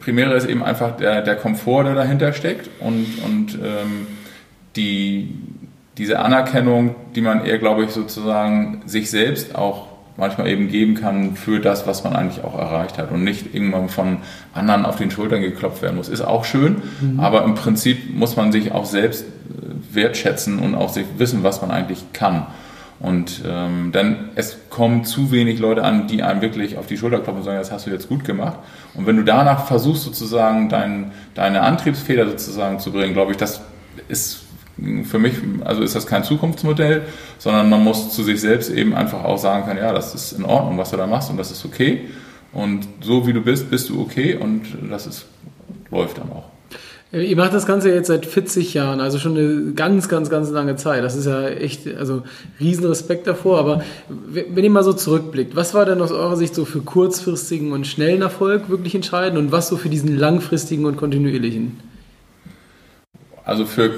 Primäre 0.00 0.34
ist 0.34 0.48
eben 0.48 0.62
einfach 0.62 0.96
der, 0.96 1.22
der 1.22 1.36
Komfort, 1.36 1.84
der 1.84 1.94
dahinter 1.94 2.32
steckt 2.32 2.70
und, 2.80 3.06
und 3.24 3.58
ähm, 3.62 4.06
die, 4.76 5.34
diese 5.98 6.20
Anerkennung, 6.20 6.94
die 7.14 7.20
man 7.20 7.44
eher, 7.44 7.58
glaube 7.58 7.84
ich, 7.84 7.90
sozusagen 7.90 8.82
sich 8.86 9.10
selbst 9.10 9.54
auch 9.54 9.88
manchmal 10.16 10.48
eben 10.48 10.68
geben 10.68 10.94
kann 10.94 11.36
für 11.36 11.60
das, 11.60 11.86
was 11.86 12.02
man 12.02 12.14
eigentlich 12.14 12.44
auch 12.44 12.58
erreicht 12.58 12.98
hat 12.98 13.12
und 13.12 13.22
nicht 13.22 13.54
irgendwann 13.54 13.88
von 13.88 14.18
anderen 14.52 14.84
auf 14.84 14.96
den 14.96 15.10
Schultern 15.10 15.40
geklopft 15.40 15.80
werden 15.82 15.96
muss. 15.96 16.08
Ist 16.08 16.22
auch 16.22 16.44
schön, 16.44 16.82
mhm. 17.00 17.20
aber 17.20 17.44
im 17.44 17.54
Prinzip 17.54 18.14
muss 18.14 18.36
man 18.36 18.50
sich 18.50 18.72
auch 18.72 18.84
selbst 18.84 19.24
äh, 19.24 19.94
wertschätzen 19.94 20.58
und 20.58 20.74
auch 20.74 20.88
sich 20.88 21.06
wissen, 21.18 21.44
was 21.44 21.62
man 21.62 21.70
eigentlich 21.70 22.12
kann. 22.12 22.46
Und 23.00 23.42
ähm, 23.46 23.90
dann 23.92 24.30
es 24.34 24.58
kommen 24.70 25.04
zu 25.04 25.30
wenig 25.30 25.60
Leute 25.60 25.84
an, 25.84 26.08
die 26.08 26.24
einem 26.24 26.40
wirklich 26.40 26.78
auf 26.78 26.86
die 26.86 26.96
Schulter 26.96 27.18
klopfen 27.18 27.38
und 27.38 27.44
sagen, 27.44 27.58
das 27.58 27.70
hast 27.70 27.86
du 27.86 27.90
jetzt 27.90 28.08
gut 28.08 28.24
gemacht. 28.24 28.58
Und 28.94 29.06
wenn 29.06 29.16
du 29.16 29.22
danach 29.22 29.66
versuchst 29.66 30.02
sozusagen 30.02 30.68
dein, 30.68 31.12
deine 31.34 31.62
Antriebsfeder 31.62 32.26
sozusagen 32.26 32.80
zu 32.80 32.90
bringen, 32.90 33.14
glaube 33.14 33.30
ich, 33.30 33.36
das 33.36 33.60
ist 34.08 34.47
für 35.04 35.18
mich, 35.18 35.34
also 35.64 35.82
ist 35.82 35.94
das 35.94 36.06
kein 36.06 36.24
Zukunftsmodell, 36.24 37.02
sondern 37.38 37.68
man 37.68 37.82
muss 37.82 38.10
zu 38.10 38.22
sich 38.22 38.40
selbst 38.40 38.70
eben 38.70 38.94
einfach 38.94 39.24
auch 39.24 39.38
sagen 39.38 39.66
können, 39.66 39.78
ja, 39.78 39.92
das 39.92 40.14
ist 40.14 40.32
in 40.32 40.44
Ordnung, 40.44 40.78
was 40.78 40.90
du 40.90 40.96
da 40.96 41.06
machst 41.06 41.30
und 41.30 41.36
das 41.36 41.50
ist 41.50 41.64
okay. 41.64 42.08
Und 42.52 42.88
so 43.00 43.26
wie 43.26 43.32
du 43.32 43.40
bist, 43.40 43.70
bist 43.70 43.88
du 43.88 44.00
okay 44.00 44.36
und 44.36 44.62
das 44.90 45.06
ist, 45.06 45.26
läuft 45.90 46.18
dann 46.18 46.30
auch. 46.32 46.44
Ihr 47.10 47.36
macht 47.36 47.54
das 47.54 47.64
Ganze 47.64 47.90
jetzt 47.90 48.08
seit 48.08 48.26
40 48.26 48.74
Jahren, 48.74 49.00
also 49.00 49.18
schon 49.18 49.34
eine 49.34 49.72
ganz, 49.72 50.10
ganz, 50.10 50.28
ganz 50.28 50.50
lange 50.50 50.76
Zeit. 50.76 51.02
Das 51.02 51.16
ist 51.16 51.24
ja 51.24 51.48
echt, 51.48 51.86
also 51.96 52.22
Riesenrespekt 52.60 53.26
davor. 53.26 53.58
Aber 53.58 53.82
wenn 54.08 54.62
ihr 54.62 54.68
mal 54.68 54.84
so 54.84 54.92
zurückblickt, 54.92 55.56
was 55.56 55.72
war 55.72 55.86
denn 55.86 56.02
aus 56.02 56.12
eurer 56.12 56.36
Sicht 56.36 56.54
so 56.54 56.66
für 56.66 56.80
kurzfristigen 56.80 57.72
und 57.72 57.86
schnellen 57.86 58.20
Erfolg 58.20 58.68
wirklich 58.68 58.94
entscheidend 58.94 59.38
und 59.38 59.52
was 59.52 59.68
so 59.68 59.78
für 59.78 59.88
diesen 59.88 60.18
langfristigen 60.18 60.84
und 60.84 60.98
kontinuierlichen? 60.98 61.80
Also 63.42 63.64
für 63.64 63.90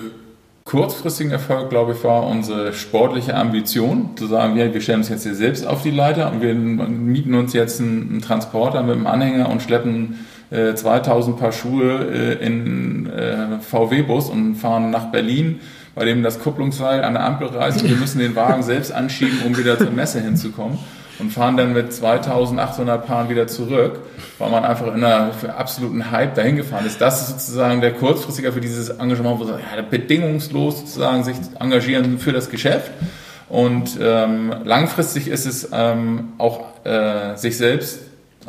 kurzfristigen 0.71 1.33
Erfolg, 1.33 1.69
glaube 1.69 1.95
ich, 1.95 2.05
war 2.05 2.25
unsere 2.29 2.73
sportliche 2.73 3.35
Ambition, 3.35 4.11
zu 4.15 4.29
sagen, 4.29 4.55
wir, 4.55 4.73
wir 4.73 4.81
stellen 4.81 5.00
uns 5.00 5.09
jetzt 5.09 5.25
hier 5.25 5.35
selbst 5.35 5.67
auf 5.67 5.83
die 5.83 5.91
Leiter 5.91 6.31
und 6.31 6.43
wir 6.43 6.55
mieten 6.55 7.35
uns 7.35 7.53
jetzt 7.55 7.81
einen, 7.81 8.21
Transporter 8.21 8.85
mit 8.85 8.95
einem 8.95 9.09
Anhänger 9.09 9.49
und 9.49 9.62
schleppen 9.62 10.25
äh, 10.50 10.75
2000 10.75 11.41
Paar 11.41 11.50
Schuhe 11.50 12.07
äh, 12.07 12.47
in 12.47 13.11
äh, 13.11 13.59
VW-Bus 13.59 14.31
und 14.31 14.55
fahren 14.55 14.91
nach 14.91 15.07
Berlin, 15.07 15.59
bei 15.97 16.05
dem 16.05 16.23
das 16.23 16.39
Kupplungsseil 16.39 17.03
an 17.03 17.15
der 17.15 17.25
Ampel 17.25 17.49
reißt 17.49 17.83
und 17.83 17.91
wir 17.91 17.97
müssen 17.97 18.21
den 18.21 18.37
Wagen 18.37 18.62
selbst 18.62 18.93
anschieben, 18.93 19.41
um 19.45 19.59
wieder 19.59 19.77
zur 19.77 19.91
Messe 19.91 20.21
hinzukommen 20.21 20.79
und 21.21 21.31
fahren 21.31 21.57
dann 21.57 21.73
mit 21.73 21.93
2800 21.93 23.07
Paaren 23.07 23.29
wieder 23.29 23.47
zurück, 23.47 24.00
weil 24.39 24.50
man 24.50 24.65
einfach 24.65 24.87
in 24.89 25.05
einer 25.05 25.31
absoluten 25.57 26.11
Hype 26.11 26.35
dahin 26.35 26.57
gefahren 26.57 26.87
ist. 26.87 27.00
Das 27.00 27.23
ist 27.23 27.29
sozusagen 27.29 27.81
der 27.81 27.93
kurzfristiger 27.93 28.53
für 28.53 28.61
dieses 28.61 28.89
Engagement, 28.89 29.41
wo 29.41 29.45
man 29.45 29.61
ja, 29.61 29.83
bedingungslos 29.83 30.81
sozusagen 30.81 31.25
sich 31.25 31.37
engagieren 31.59 32.19
für 32.19 32.33
das 32.33 32.50
Geschäft. 32.50 32.91
Und 33.49 33.99
ähm, 34.00 34.55
langfristig 34.65 35.29
ist 35.29 35.45
es 35.45 35.69
ähm, 35.73 36.35
auch 36.39 36.85
äh, 36.85 37.37
sich 37.37 37.57
selbst 37.57 38.00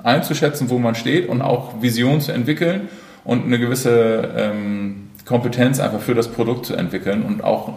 einzuschätzen, 0.04 0.70
wo 0.70 0.78
man 0.78 0.96
steht 0.96 1.28
und 1.28 1.42
auch 1.42 1.82
Vision 1.82 2.22
zu 2.22 2.32
entwickeln 2.32 2.88
und 3.24 3.46
eine 3.46 3.60
gewisse 3.60 4.30
ähm, 4.38 5.10
Kompetenz 5.26 5.80
einfach 5.80 6.00
für 6.00 6.16
das 6.16 6.28
Produkt 6.28 6.66
zu 6.66 6.76
entwickeln 6.76 7.24
und 7.24 7.44
auch 7.44 7.74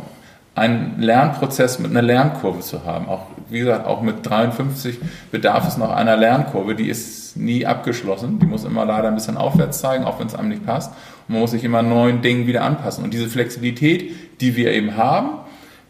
einen 0.54 1.00
Lernprozess 1.00 1.78
mit 1.78 1.90
einer 1.90 2.02
Lernkurve 2.02 2.60
zu 2.60 2.84
haben. 2.84 3.08
Auch, 3.08 3.26
wie 3.50 3.58
gesagt, 3.58 3.86
auch 3.86 4.02
mit 4.02 4.24
53 4.28 4.98
bedarf 5.32 5.66
es 5.66 5.76
noch 5.76 5.90
einer 5.90 6.16
Lernkurve, 6.16 6.74
die 6.74 6.88
ist 6.88 7.36
nie 7.36 7.66
abgeschlossen. 7.66 8.38
Die 8.38 8.46
muss 8.46 8.64
immer 8.64 8.84
leider 8.84 9.08
ein 9.08 9.14
bisschen 9.14 9.36
aufwärts 9.36 9.80
zeigen, 9.80 10.04
auch 10.04 10.20
wenn 10.20 10.28
es 10.28 10.34
einem 10.34 10.48
nicht 10.48 10.64
passt. 10.64 10.92
Und 11.26 11.34
man 11.34 11.40
muss 11.40 11.50
sich 11.50 11.64
immer 11.64 11.82
neuen 11.82 12.22
Dingen 12.22 12.46
wieder 12.46 12.62
anpassen. 12.62 13.02
Und 13.02 13.12
diese 13.12 13.28
Flexibilität, 13.28 14.40
die 14.40 14.54
wir 14.54 14.72
eben 14.72 14.96
haben, 14.96 15.38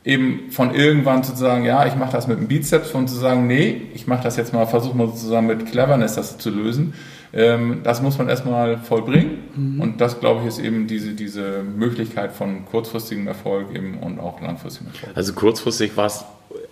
eben 0.04 0.50
von 0.50 0.75
irgendwann 0.75 1.25
zu 1.25 1.35
sagen, 1.35 1.64
ja, 1.64 1.87
ich 1.87 1.97
mache 1.97 2.12
das 2.12 2.26
mit 2.26 2.38
dem 2.38 2.49
Bizeps, 2.49 2.90
von 2.90 3.09
zu 3.09 3.16
sagen, 3.16 3.47
nee, 3.47 3.83
ich 3.94 4.06
mache 4.06 4.23
das 4.23 4.37
jetzt 4.37 4.52
mal, 4.52 4.66
versuche 4.66 4.97
mal 4.97 5.09
sozusagen 5.09 5.47
mit 5.47 5.66
Cleverness 5.66 6.14
das 6.14 6.38
zu 6.38 6.50
lösen. 6.50 6.94
Ähm, 7.34 7.80
das 7.82 8.00
muss 8.00 8.16
man 8.16 8.28
erstmal 8.28 8.78
vollbringen. 8.78 9.38
Mhm. 9.56 9.80
Und 9.80 10.00
das, 10.00 10.20
glaube 10.20 10.42
ich, 10.42 10.48
ist 10.48 10.58
eben 10.60 10.86
diese, 10.86 11.14
diese 11.14 11.62
Möglichkeit 11.64 12.32
von 12.32 12.64
kurzfristigem 12.64 13.26
Erfolg 13.26 13.74
eben 13.74 13.98
und 13.98 14.20
auch 14.20 14.40
langfristigem 14.40 14.92
Erfolg. 14.92 15.16
Also 15.16 15.32
kurzfristig 15.32 15.96
war 15.96 16.06
es 16.06 16.24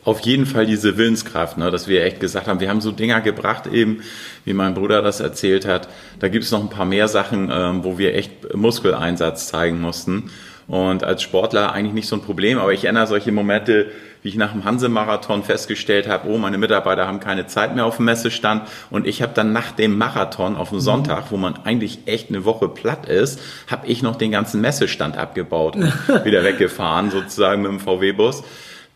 auf 0.05 0.21
jeden 0.21 0.47
Fall 0.47 0.67
diese 0.67 0.97
Willenskraft, 0.97 1.59
ne, 1.59 1.71
dass 1.71 1.89
wir 1.89 2.05
echt 2.05 2.21
gesagt 2.21 2.47
haben, 2.47 2.61
wir 2.61 2.69
haben 2.69 2.81
so 2.81 2.93
Dinger 2.93 3.21
gebracht 3.21 3.67
eben, 3.67 4.03
wie 4.45 4.53
mein 4.53 4.75
Bruder 4.75 5.03
das 5.03 5.21
erzählt 5.21 5.67
hat. 5.67 5.89
Da 6.21 6.29
gibt 6.29 6.45
es 6.45 6.51
noch 6.51 6.61
ein 6.61 6.71
paar 6.71 6.87
mehr 6.87 7.09
Sachen, 7.09 7.51
ähm, 7.53 7.85
wo 7.85 7.99
wir 7.99 8.15
echt 8.15 8.55
Muskeleinsatz 8.55 9.49
zeigen 9.49 9.81
mussten. 9.81 10.31
Und 10.69 11.03
als 11.03 11.23
Sportler 11.23 11.73
eigentlich 11.73 11.93
nicht 11.93 12.09
so 12.09 12.17
ein 12.17 12.23
Problem, 12.23 12.59
aber 12.59 12.73
ich 12.73 12.85
erinnere 12.85 13.07
solche 13.09 13.33
Momente, 13.33 13.91
wie 14.23 14.29
ich 14.29 14.37
nach 14.37 14.53
dem 14.53 14.65
Hanse-Marathon 14.65 15.43
festgestellt 15.43 16.09
habe, 16.09 16.29
oh, 16.29 16.39
meine 16.39 16.59
Mitarbeiter 16.59 17.07
haben 17.07 17.21
keine 17.21 17.47
Zeit 17.47 17.75
mehr 17.75 17.87
auf 17.87 17.97
dem 17.97 18.07
Messestand 18.07 18.69
und 18.91 19.07
ich 19.07 19.23
habe 19.23 19.33
dann 19.35 19.53
nach 19.53 19.73
dem 19.73 19.99
Marathon 19.99 20.57
auf 20.57 20.71
dem 20.71 20.79
mhm. 20.79 20.83
Sonntag, 20.83 21.25
wo 21.31 21.37
man 21.37 21.57
eigentlich 21.65 22.01
echt 22.07 22.31
eine 22.31 22.45
Woche 22.45 22.69
platt 22.69 23.07
ist, 23.07 23.41
habe 23.69 23.87
ich 23.87 24.03
noch 24.03 24.17
den 24.17 24.31
ganzen 24.31 24.61
Messestand 24.61 25.17
abgebaut 25.17 25.77
und 25.77 25.93
wieder 26.25 26.45
weggefahren, 26.45 27.11
sozusagen 27.11 27.63
mit 27.63 27.71
dem 27.71 27.81
VW-Bus 27.81 28.43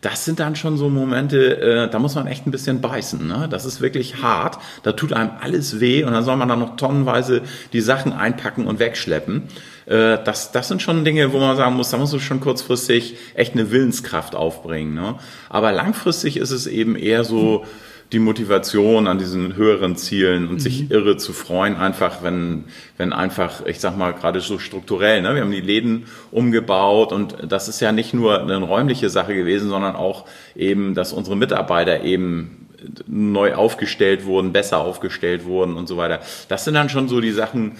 das 0.01 0.25
sind 0.25 0.39
dann 0.39 0.55
schon 0.55 0.77
so 0.77 0.89
Momente, 0.89 1.59
äh, 1.59 1.89
da 1.89 1.97
muss 1.97 2.15
man 2.15 2.27
echt 2.27 2.45
ein 2.45 2.51
bisschen 2.51 2.81
beißen. 2.81 3.27
Ne? 3.27 3.47
Das 3.49 3.65
ist 3.65 3.81
wirklich 3.81 4.21
hart. 4.21 4.59
Da 4.83 4.91
tut 4.91 5.11
einem 5.11 5.31
alles 5.41 5.79
weh 5.79 6.03
und 6.03 6.13
dann 6.13 6.23
soll 6.23 6.37
man 6.37 6.47
dann 6.47 6.59
noch 6.59 6.75
tonnenweise 6.75 7.41
die 7.73 7.81
Sachen 7.81 8.13
einpacken 8.13 8.67
und 8.67 8.79
wegschleppen. 8.79 9.49
Äh, 9.87 10.19
das, 10.23 10.51
das 10.51 10.67
sind 10.67 10.81
schon 10.81 11.05
Dinge, 11.05 11.33
wo 11.33 11.39
man 11.39 11.57
sagen 11.57 11.75
muss, 11.75 11.89
da 11.89 11.97
musst 11.97 12.13
du 12.13 12.19
schon 12.19 12.39
kurzfristig 12.39 13.15
echt 13.33 13.53
eine 13.53 13.71
Willenskraft 13.71 14.35
aufbringen. 14.35 14.93
Ne? 14.93 15.15
Aber 15.49 15.71
langfristig 15.71 16.37
ist 16.37 16.51
es 16.51 16.67
eben 16.67 16.95
eher 16.95 17.23
so, 17.23 17.65
die 18.13 18.19
Motivation 18.19 19.07
an 19.07 19.17
diesen 19.17 19.55
höheren 19.55 19.97
Zielen 19.97 20.47
und 20.47 20.55
mhm. 20.55 20.59
sich 20.59 20.89
irre 20.91 21.17
zu 21.17 21.33
freuen, 21.33 21.75
einfach 21.75 22.23
wenn, 22.23 22.65
wenn 22.97 23.11
einfach, 23.11 23.65
ich 23.65 23.79
sag 23.79 23.97
mal, 23.97 24.13
gerade 24.13 24.39
so 24.39 24.59
strukturell, 24.59 25.21
ne? 25.21 25.35
wir 25.35 25.41
haben 25.41 25.51
die 25.51 25.59
Läden 25.59 26.05
umgebaut 26.31 27.11
und 27.11 27.35
das 27.43 27.67
ist 27.67 27.81
ja 27.81 27.91
nicht 27.91 28.13
nur 28.13 28.41
eine 28.41 28.59
räumliche 28.59 29.09
Sache 29.09 29.35
gewesen, 29.35 29.69
sondern 29.69 29.95
auch 29.95 30.25
eben, 30.55 30.95
dass 30.95 31.11
unsere 31.11 31.35
Mitarbeiter 31.35 32.03
eben 32.03 32.67
neu 33.07 33.55
aufgestellt 33.55 34.25
wurden, 34.25 34.53
besser 34.53 34.77
aufgestellt 34.79 35.43
wurden 35.43 35.75
und 35.75 35.87
so 35.87 35.97
weiter. 35.97 36.21
Das 36.47 36.63
sind 36.63 36.75
dann 36.75 36.89
schon 36.89 37.09
so 37.09 37.19
die 37.19 37.31
Sachen, 37.31 37.73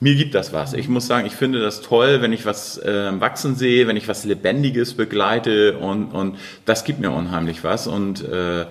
mir 0.00 0.14
gibt 0.14 0.34
das 0.34 0.52
was. 0.52 0.74
Ich 0.74 0.88
muss 0.88 1.06
sagen, 1.06 1.26
ich 1.26 1.34
finde 1.34 1.60
das 1.60 1.80
toll, 1.80 2.20
wenn 2.20 2.32
ich 2.32 2.44
was 2.44 2.78
äh, 2.78 3.18
wachsen 3.20 3.56
sehe, 3.56 3.86
wenn 3.86 3.96
ich 3.96 4.08
was 4.08 4.24
Lebendiges 4.24 4.94
begleite 4.94 5.78
und, 5.78 6.12
und 6.12 6.38
das 6.64 6.84
gibt 6.84 7.00
mir 7.00 7.10
unheimlich 7.10 7.64
was. 7.64 7.86
Und 7.86 8.22
äh, 8.24 8.66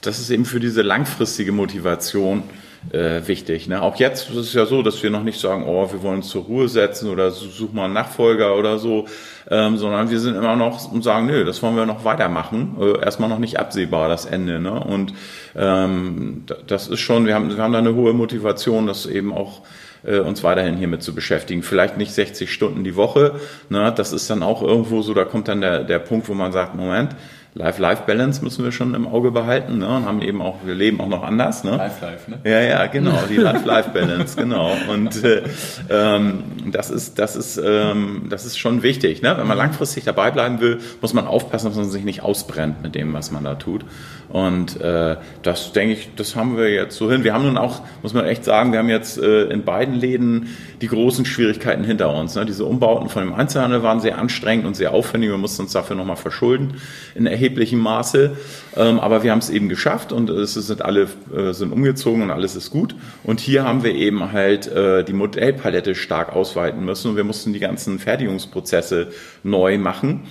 das 0.00 0.18
ist 0.18 0.30
eben 0.30 0.44
für 0.44 0.60
diese 0.60 0.82
langfristige 0.82 1.52
Motivation 1.52 2.42
äh, 2.90 3.20
wichtig. 3.26 3.68
Ne? 3.68 3.82
Auch 3.82 3.96
jetzt 3.96 4.30
ist 4.30 4.36
es 4.36 4.54
ja 4.54 4.66
so, 4.66 4.82
dass 4.82 5.02
wir 5.02 5.10
noch 5.10 5.22
nicht 5.22 5.38
sagen, 5.38 5.64
oh, 5.66 5.92
wir 5.92 6.02
wollen 6.02 6.16
uns 6.16 6.28
zur 6.28 6.44
Ruhe 6.44 6.68
setzen 6.68 7.08
oder 7.08 7.30
suchen 7.30 7.76
mal 7.76 7.84
einen 7.84 7.94
Nachfolger 7.94 8.56
oder 8.56 8.78
so, 8.78 9.06
ähm, 9.50 9.76
sondern 9.76 10.10
wir 10.10 10.18
sind 10.18 10.34
immer 10.34 10.56
noch 10.56 10.90
und 10.90 11.04
sagen, 11.04 11.26
nö, 11.26 11.44
das 11.44 11.62
wollen 11.62 11.76
wir 11.76 11.86
noch 11.86 12.04
weitermachen. 12.04 12.76
Äh, 12.80 13.04
erstmal 13.04 13.28
noch 13.28 13.38
nicht 13.38 13.58
absehbar, 13.58 14.08
das 14.08 14.24
Ende. 14.24 14.60
Ne? 14.60 14.72
Und 14.72 15.14
ähm, 15.54 16.44
das 16.66 16.88
ist 16.88 17.00
schon, 17.00 17.26
wir 17.26 17.34
haben, 17.34 17.54
wir 17.54 17.62
haben 17.62 17.72
da 17.72 17.78
eine 17.78 17.94
hohe 17.94 18.14
Motivation, 18.14 18.86
das 18.86 19.06
eben 19.06 19.32
auch 19.32 19.62
äh, 20.04 20.18
uns 20.18 20.42
weiterhin 20.42 20.76
hiermit 20.76 21.02
zu 21.02 21.14
beschäftigen. 21.14 21.62
Vielleicht 21.62 21.96
nicht 21.96 22.12
60 22.12 22.52
Stunden 22.52 22.84
die 22.84 22.96
Woche. 22.96 23.40
Ne? 23.68 23.92
Das 23.96 24.12
ist 24.12 24.28
dann 24.30 24.42
auch 24.42 24.62
irgendwo 24.62 25.02
so, 25.02 25.14
da 25.14 25.24
kommt 25.24 25.48
dann 25.48 25.60
der, 25.60 25.84
der 25.84 25.98
Punkt, 25.98 26.28
wo 26.28 26.34
man 26.34 26.52
sagt, 26.52 26.74
Moment, 26.74 27.14
Life-Life-Balance 27.54 28.42
müssen 28.42 28.64
wir 28.64 28.72
schon 28.72 28.94
im 28.94 29.06
Auge 29.06 29.30
behalten 29.30 29.78
ne? 29.78 29.88
und 29.88 30.06
haben 30.06 30.22
eben 30.22 30.40
auch, 30.40 30.56
wir 30.64 30.74
leben 30.74 31.00
auch 31.00 31.08
noch 31.08 31.22
anders. 31.22 31.64
Ne? 31.64 31.72
Life-Life, 31.72 32.30
ne? 32.30 32.38
Ja, 32.44 32.60
ja, 32.60 32.86
genau, 32.86 33.18
die 33.28 33.36
Life-Life-Balance, 33.36 34.36
genau. 34.36 34.72
Und 34.90 35.22
äh, 35.22 35.42
ähm, 35.90 36.44
das 36.70 36.90
ist, 36.90 37.18
das 37.18 37.36
ist, 37.36 37.60
ähm, 37.62 38.28
das 38.30 38.46
ist 38.46 38.56
schon 38.56 38.82
wichtig. 38.82 39.20
Ne? 39.20 39.34
Wenn 39.36 39.46
man 39.46 39.58
langfristig 39.58 40.04
dabei 40.04 40.30
bleiben 40.30 40.60
will, 40.60 40.78
muss 41.02 41.12
man 41.12 41.26
aufpassen, 41.26 41.66
dass 41.66 41.76
man 41.76 41.90
sich 41.90 42.04
nicht 42.04 42.22
ausbrennt 42.22 42.82
mit 42.82 42.94
dem, 42.94 43.12
was 43.12 43.30
man 43.30 43.44
da 43.44 43.54
tut. 43.54 43.84
Und 44.30 44.80
äh, 44.80 45.16
das 45.42 45.72
denke 45.72 45.92
ich, 45.92 46.08
das 46.16 46.34
haben 46.34 46.56
wir 46.56 46.70
jetzt 46.70 46.96
so 46.96 47.10
hin. 47.10 47.22
Wir 47.22 47.34
haben 47.34 47.44
nun 47.44 47.58
auch, 47.58 47.82
muss 48.02 48.14
man 48.14 48.24
echt 48.24 48.44
sagen, 48.44 48.72
wir 48.72 48.78
haben 48.78 48.88
jetzt 48.88 49.18
äh, 49.18 49.44
in 49.44 49.62
beiden 49.62 49.94
Läden 49.94 50.48
die 50.80 50.88
großen 50.88 51.26
Schwierigkeiten 51.26 51.84
hinter 51.84 52.14
uns. 52.14 52.34
Ne? 52.34 52.46
Diese 52.46 52.64
Umbauten 52.64 53.10
von 53.10 53.22
dem 53.22 53.34
Einzelhandel 53.34 53.82
waren 53.82 54.00
sehr 54.00 54.16
anstrengend 54.16 54.64
und 54.64 54.74
sehr 54.74 54.94
aufwendig. 54.94 55.28
Wir 55.28 55.36
mussten 55.36 55.62
uns 55.62 55.72
dafür 55.72 55.96
nochmal 55.96 56.16
verschulden 56.16 56.80
in 57.14 57.26
erheblichem 57.42 57.80
Maße. 57.80 58.36
Ähm, 58.76 59.00
aber 59.00 59.22
wir 59.22 59.32
haben 59.32 59.40
es 59.40 59.50
eben 59.50 59.68
geschafft 59.68 60.12
und 60.12 60.30
es 60.30 60.54
sind 60.54 60.82
alle 60.82 61.08
äh, 61.34 61.52
sind 61.52 61.72
umgezogen 61.72 62.22
und 62.22 62.30
alles 62.30 62.56
ist 62.56 62.70
gut. 62.70 62.94
Und 63.24 63.40
hier 63.40 63.64
haben 63.64 63.82
wir 63.82 63.94
eben 63.94 64.32
halt 64.32 64.68
äh, 64.68 65.04
die 65.04 65.12
Modellpalette 65.12 65.94
stark 65.94 66.34
ausweiten 66.34 66.84
müssen 66.84 67.10
und 67.10 67.16
wir 67.16 67.24
mussten 67.24 67.52
die 67.52 67.58
ganzen 67.58 67.98
Fertigungsprozesse 67.98 69.08
neu 69.42 69.78
machen. 69.78 70.22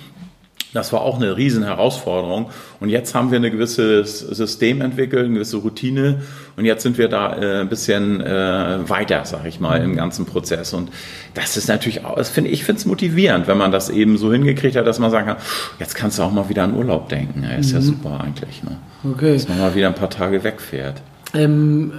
Das 0.72 0.92
war 0.92 1.02
auch 1.02 1.16
eine 1.16 1.36
riesen 1.36 1.64
Herausforderung. 1.64 2.50
Und 2.80 2.88
jetzt 2.88 3.14
haben 3.14 3.30
wir 3.30 3.38
ein 3.38 3.50
gewisses 3.50 4.20
System 4.20 4.80
entwickelt, 4.80 5.26
eine 5.26 5.34
gewisse 5.34 5.58
Routine. 5.58 6.22
Und 6.56 6.64
jetzt 6.64 6.82
sind 6.82 6.96
wir 6.96 7.08
da 7.08 7.36
äh, 7.36 7.60
ein 7.60 7.68
bisschen 7.68 8.20
äh, 8.20 8.88
weiter, 8.88 9.24
sag 9.24 9.44
ich 9.44 9.60
mal, 9.60 9.82
im 9.82 9.96
ganzen 9.96 10.24
Prozess. 10.24 10.72
Und 10.72 10.90
das 11.34 11.56
ist 11.56 11.68
natürlich 11.68 12.04
auch, 12.04 12.16
das 12.16 12.36
ich 12.36 12.64
finde 12.64 12.80
es 12.80 12.86
motivierend, 12.86 13.48
wenn 13.48 13.58
man 13.58 13.70
das 13.70 13.90
eben 13.90 14.16
so 14.16 14.32
hingekriegt 14.32 14.76
hat, 14.76 14.86
dass 14.86 14.98
man 14.98 15.10
sagen 15.10 15.26
kann, 15.26 15.36
jetzt 15.78 15.94
kannst 15.94 16.18
du 16.18 16.22
auch 16.22 16.32
mal 16.32 16.48
wieder 16.48 16.64
an 16.64 16.74
Urlaub 16.74 17.08
denken. 17.08 17.42
Ja, 17.42 17.56
ist 17.56 17.68
mhm. 17.68 17.74
ja 17.74 17.80
super 17.82 18.20
eigentlich. 18.20 18.62
Ne? 18.62 18.78
Okay. 19.04 19.34
Dass 19.34 19.48
man 19.48 19.58
mal 19.58 19.74
wieder 19.74 19.88
ein 19.88 19.94
paar 19.94 20.10
Tage 20.10 20.42
wegfährt. 20.42 21.02
Ähm, 21.34 21.92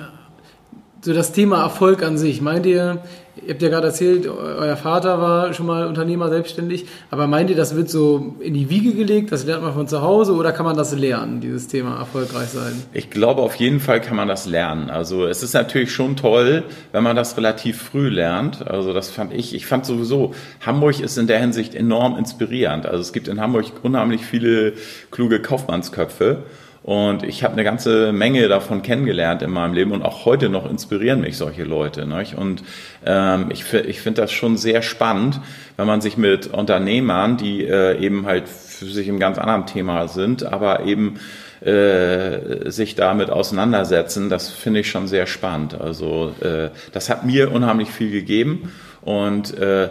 so 1.01 1.13
das 1.13 1.31
Thema 1.31 1.61
Erfolg 1.61 2.01
an 2.01 2.17
sich, 2.17 2.41
meint 2.41 2.65
ihr, 2.65 3.03
ihr 3.41 3.53
habt 3.53 3.61
ja 3.61 3.69
gerade 3.69 3.87
erzählt, 3.87 4.27
euer 4.27 4.75
Vater 4.77 5.19
war 5.19 5.53
schon 5.53 5.65
mal 5.65 5.87
Unternehmer 5.87 6.29
selbstständig, 6.29 6.85
aber 7.09 7.27
meint 7.27 7.49
ihr, 7.49 7.55
das 7.55 7.75
wird 7.75 7.89
so 7.89 8.35
in 8.39 8.53
die 8.53 8.69
Wiege 8.69 8.93
gelegt, 8.93 9.31
das 9.31 9.45
lernt 9.45 9.63
man 9.63 9.73
von 9.73 9.87
zu 9.87 10.01
Hause 10.01 10.33
oder 10.33 10.51
kann 10.51 10.65
man 10.65 10.77
das 10.77 10.95
lernen, 10.95 11.41
dieses 11.41 11.67
Thema 11.67 11.97
erfolgreich 11.97 12.49
sein? 12.49 12.73
Ich 12.93 13.09
glaube, 13.09 13.41
auf 13.41 13.55
jeden 13.55 13.79
Fall 13.79 14.01
kann 14.01 14.15
man 14.15 14.27
das 14.27 14.45
lernen. 14.45 14.89
Also 14.89 15.25
es 15.25 15.41
ist 15.41 15.53
natürlich 15.53 15.91
schon 15.91 16.15
toll, 16.15 16.63
wenn 16.91 17.03
man 17.03 17.15
das 17.15 17.35
relativ 17.37 17.81
früh 17.81 18.09
lernt. 18.09 18.65
Also 18.67 18.93
das 18.93 19.09
fand 19.09 19.33
ich, 19.33 19.55
ich 19.55 19.65
fand 19.65 19.85
sowieso, 19.85 20.33
Hamburg 20.65 20.99
ist 20.99 21.17
in 21.17 21.27
der 21.27 21.39
Hinsicht 21.39 21.75
enorm 21.75 22.17
inspirierend. 22.17 22.85
Also 22.85 23.01
es 23.01 23.13
gibt 23.13 23.27
in 23.27 23.41
Hamburg 23.41 23.65
unheimlich 23.81 24.25
viele 24.25 24.73
kluge 25.11 25.41
Kaufmannsköpfe. 25.41 26.43
Und 26.83 27.23
ich 27.23 27.45
habe 27.45 27.53
eine 27.53 27.63
ganze 27.63 28.11
Menge 28.11 28.49
davon 28.49 28.81
kennengelernt 28.81 29.41
in 29.41 29.51
meinem 29.51 29.73
Leben 29.73 29.93
und 29.93 30.03
auch 30.03 30.25
heute 30.25 30.49
noch 30.49 30.69
inspirieren 30.69 31.21
mich 31.21 31.37
solche 31.37 31.63
Leute. 31.63 32.05
Nicht? 32.05 32.35
Und 32.35 32.61
ähm, 33.05 33.49
ich, 33.51 33.73
ich 33.73 34.01
finde 34.01 34.21
das 34.21 34.33
schon 34.33 34.57
sehr 34.57 34.81
spannend, 34.81 35.39
wenn 35.77 35.87
man 35.87 36.01
sich 36.01 36.17
mit 36.17 36.47
Unternehmern, 36.47 37.37
die 37.37 37.65
äh, 37.65 37.97
eben 37.97 38.25
halt 38.25 38.49
für 38.49 38.85
sich 38.85 39.07
im 39.07 39.17
ganz 39.17 39.37
anderen 39.37 39.65
Thema 39.65 40.09
sind, 40.09 40.43
aber 40.43 40.83
eben 40.83 41.19
äh, 41.61 42.69
sich 42.69 42.95
damit 42.95 43.29
auseinandersetzen, 43.29 44.29
das 44.29 44.49
finde 44.49 44.81
ich 44.81 44.91
schon 44.91 45.07
sehr 45.07 45.25
spannend. 45.25 45.79
Also 45.79 46.35
äh, 46.41 46.69
das 46.91 47.09
hat 47.09 47.25
mir 47.25 47.53
unheimlich 47.53 47.89
viel 47.91 48.11
gegeben 48.11 48.73
und 49.01 49.57
äh, 49.57 49.87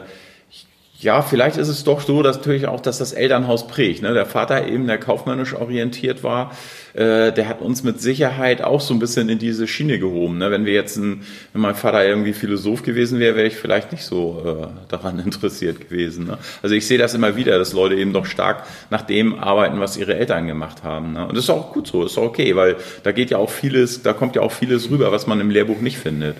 ja, 1.02 1.20
vielleicht 1.20 1.56
ist 1.56 1.66
es 1.66 1.82
doch 1.82 2.00
so, 2.00 2.22
dass 2.22 2.36
natürlich 2.36 2.68
auch, 2.68 2.80
dass 2.80 2.98
das 2.98 3.12
Elternhaus 3.12 3.66
prägt. 3.66 4.02
Ne? 4.02 4.14
Der 4.14 4.24
Vater 4.24 4.68
eben, 4.68 4.86
der 4.86 4.98
kaufmännisch 4.98 5.52
orientiert 5.52 6.22
war, 6.22 6.52
äh, 6.94 7.32
der 7.32 7.48
hat 7.48 7.60
uns 7.60 7.82
mit 7.82 8.00
Sicherheit 8.00 8.62
auch 8.62 8.80
so 8.80 8.94
ein 8.94 9.00
bisschen 9.00 9.28
in 9.28 9.40
diese 9.40 9.66
Schiene 9.66 9.98
gehoben. 9.98 10.38
Ne? 10.38 10.52
Wenn 10.52 10.64
wir 10.64 10.74
jetzt 10.74 10.96
ein, 10.96 11.22
wenn 11.52 11.62
mein 11.62 11.74
Vater 11.74 12.06
irgendwie 12.06 12.32
Philosoph 12.32 12.84
gewesen 12.84 13.18
wäre, 13.18 13.34
wäre 13.34 13.48
ich 13.48 13.56
vielleicht 13.56 13.90
nicht 13.90 14.04
so 14.04 14.42
äh, 14.46 14.66
daran 14.88 15.18
interessiert 15.24 15.80
gewesen. 15.80 16.26
Ne? 16.26 16.38
Also 16.62 16.76
ich 16.76 16.86
sehe 16.86 16.98
das 16.98 17.14
immer 17.14 17.34
wieder, 17.34 17.58
dass 17.58 17.72
Leute 17.72 17.96
eben 17.96 18.12
doch 18.12 18.26
stark 18.26 18.62
nach 18.90 19.02
dem 19.02 19.36
arbeiten, 19.40 19.80
was 19.80 19.96
ihre 19.96 20.14
Eltern 20.14 20.46
gemacht 20.46 20.84
haben. 20.84 21.14
Ne? 21.14 21.26
Und 21.26 21.36
das 21.36 21.44
ist 21.44 21.50
auch 21.50 21.72
gut 21.72 21.88
so, 21.88 22.04
ist 22.04 22.16
auch 22.16 22.22
okay, 22.22 22.54
weil 22.54 22.76
da 23.02 23.10
geht 23.10 23.30
ja 23.30 23.38
auch 23.38 23.50
vieles, 23.50 24.02
da 24.02 24.12
kommt 24.12 24.36
ja 24.36 24.42
auch 24.42 24.52
vieles 24.52 24.88
rüber, 24.88 25.10
was 25.10 25.26
man 25.26 25.40
im 25.40 25.50
Lehrbuch 25.50 25.80
nicht 25.80 25.98
findet. 25.98 26.36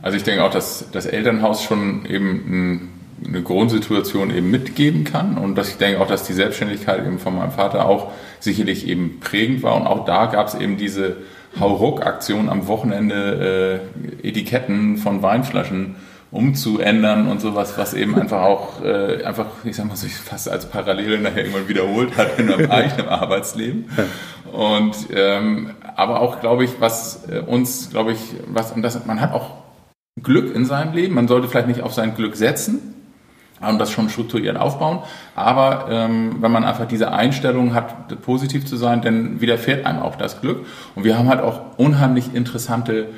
Also 0.00 0.16
ich 0.16 0.22
denke 0.22 0.44
auch, 0.44 0.50
dass 0.50 0.86
das 0.92 1.06
Elternhaus 1.06 1.62
schon 1.62 2.06
eben 2.06 2.28
ein 2.46 2.99
eine 3.26 3.42
Grundsituation 3.42 4.34
eben 4.34 4.50
mitgeben 4.50 5.04
kann 5.04 5.36
und 5.38 5.56
dass 5.56 5.68
ich 5.68 5.76
denke 5.76 6.00
auch, 6.00 6.06
dass 6.06 6.24
die 6.24 6.32
Selbstständigkeit 6.32 7.04
eben 7.06 7.18
von 7.18 7.36
meinem 7.36 7.52
Vater 7.52 7.86
auch 7.86 8.12
sicherlich 8.38 8.86
eben 8.86 9.20
prägend 9.20 9.62
war 9.62 9.76
und 9.76 9.86
auch 9.86 10.04
da 10.04 10.26
gab 10.26 10.48
es 10.48 10.54
eben 10.54 10.76
diese 10.76 11.16
Hauruck-Aktion 11.58 12.48
am 12.48 12.68
Wochenende 12.68 13.82
äh, 14.22 14.28
Etiketten 14.28 14.98
von 14.98 15.22
Weinflaschen 15.22 15.96
umzuändern 16.30 17.26
und 17.26 17.40
sowas, 17.40 17.76
was 17.76 17.92
eben 17.92 18.14
einfach 18.14 18.42
auch, 18.42 18.84
äh, 18.84 19.24
einfach, 19.24 19.46
ich 19.64 19.74
sag 19.74 19.86
mal, 19.86 19.96
sich 19.96 20.14
fast 20.14 20.48
als 20.48 20.70
Parallele 20.70 21.18
nachher 21.18 21.38
irgendwann 21.38 21.68
wiederholt 21.68 22.16
hat 22.16 22.38
in 22.38 22.52
einem 22.52 22.70
eigenen 22.70 23.08
Arbeitsleben. 23.08 23.86
Und, 24.52 24.96
ähm, 25.12 25.72
aber 25.96 26.20
auch, 26.20 26.40
glaube 26.40 26.64
ich, 26.64 26.80
was 26.80 27.28
äh, 27.28 27.40
uns, 27.40 27.90
glaube 27.90 28.12
ich, 28.12 28.20
was, 28.46 28.70
und 28.70 28.82
das, 28.82 29.04
man 29.06 29.20
hat 29.20 29.32
auch 29.32 29.50
Glück 30.22 30.54
in 30.54 30.64
seinem 30.64 30.94
Leben, 30.94 31.14
man 31.14 31.26
sollte 31.26 31.48
vielleicht 31.48 31.68
nicht 31.68 31.82
auf 31.82 31.94
sein 31.94 32.14
Glück 32.14 32.36
setzen, 32.36 32.94
und 33.60 33.78
das 33.78 33.90
schon 33.90 34.08
strukturiert 34.08 34.56
aufbauen. 34.56 35.00
Aber 35.34 35.86
ähm, 35.90 36.36
wenn 36.40 36.50
man 36.50 36.64
einfach 36.64 36.86
diese 36.86 37.12
Einstellung 37.12 37.74
hat, 37.74 38.22
positiv 38.22 38.66
zu 38.66 38.76
sein, 38.76 39.02
dann 39.02 39.40
widerfährt 39.40 39.84
einem 39.86 40.00
auch 40.00 40.16
das 40.16 40.40
Glück. 40.40 40.66
Und 40.94 41.04
wir 41.04 41.18
haben 41.18 41.28
halt 41.28 41.40
auch 41.40 41.60
unheimlich 41.76 42.34
interessante 42.34 43.08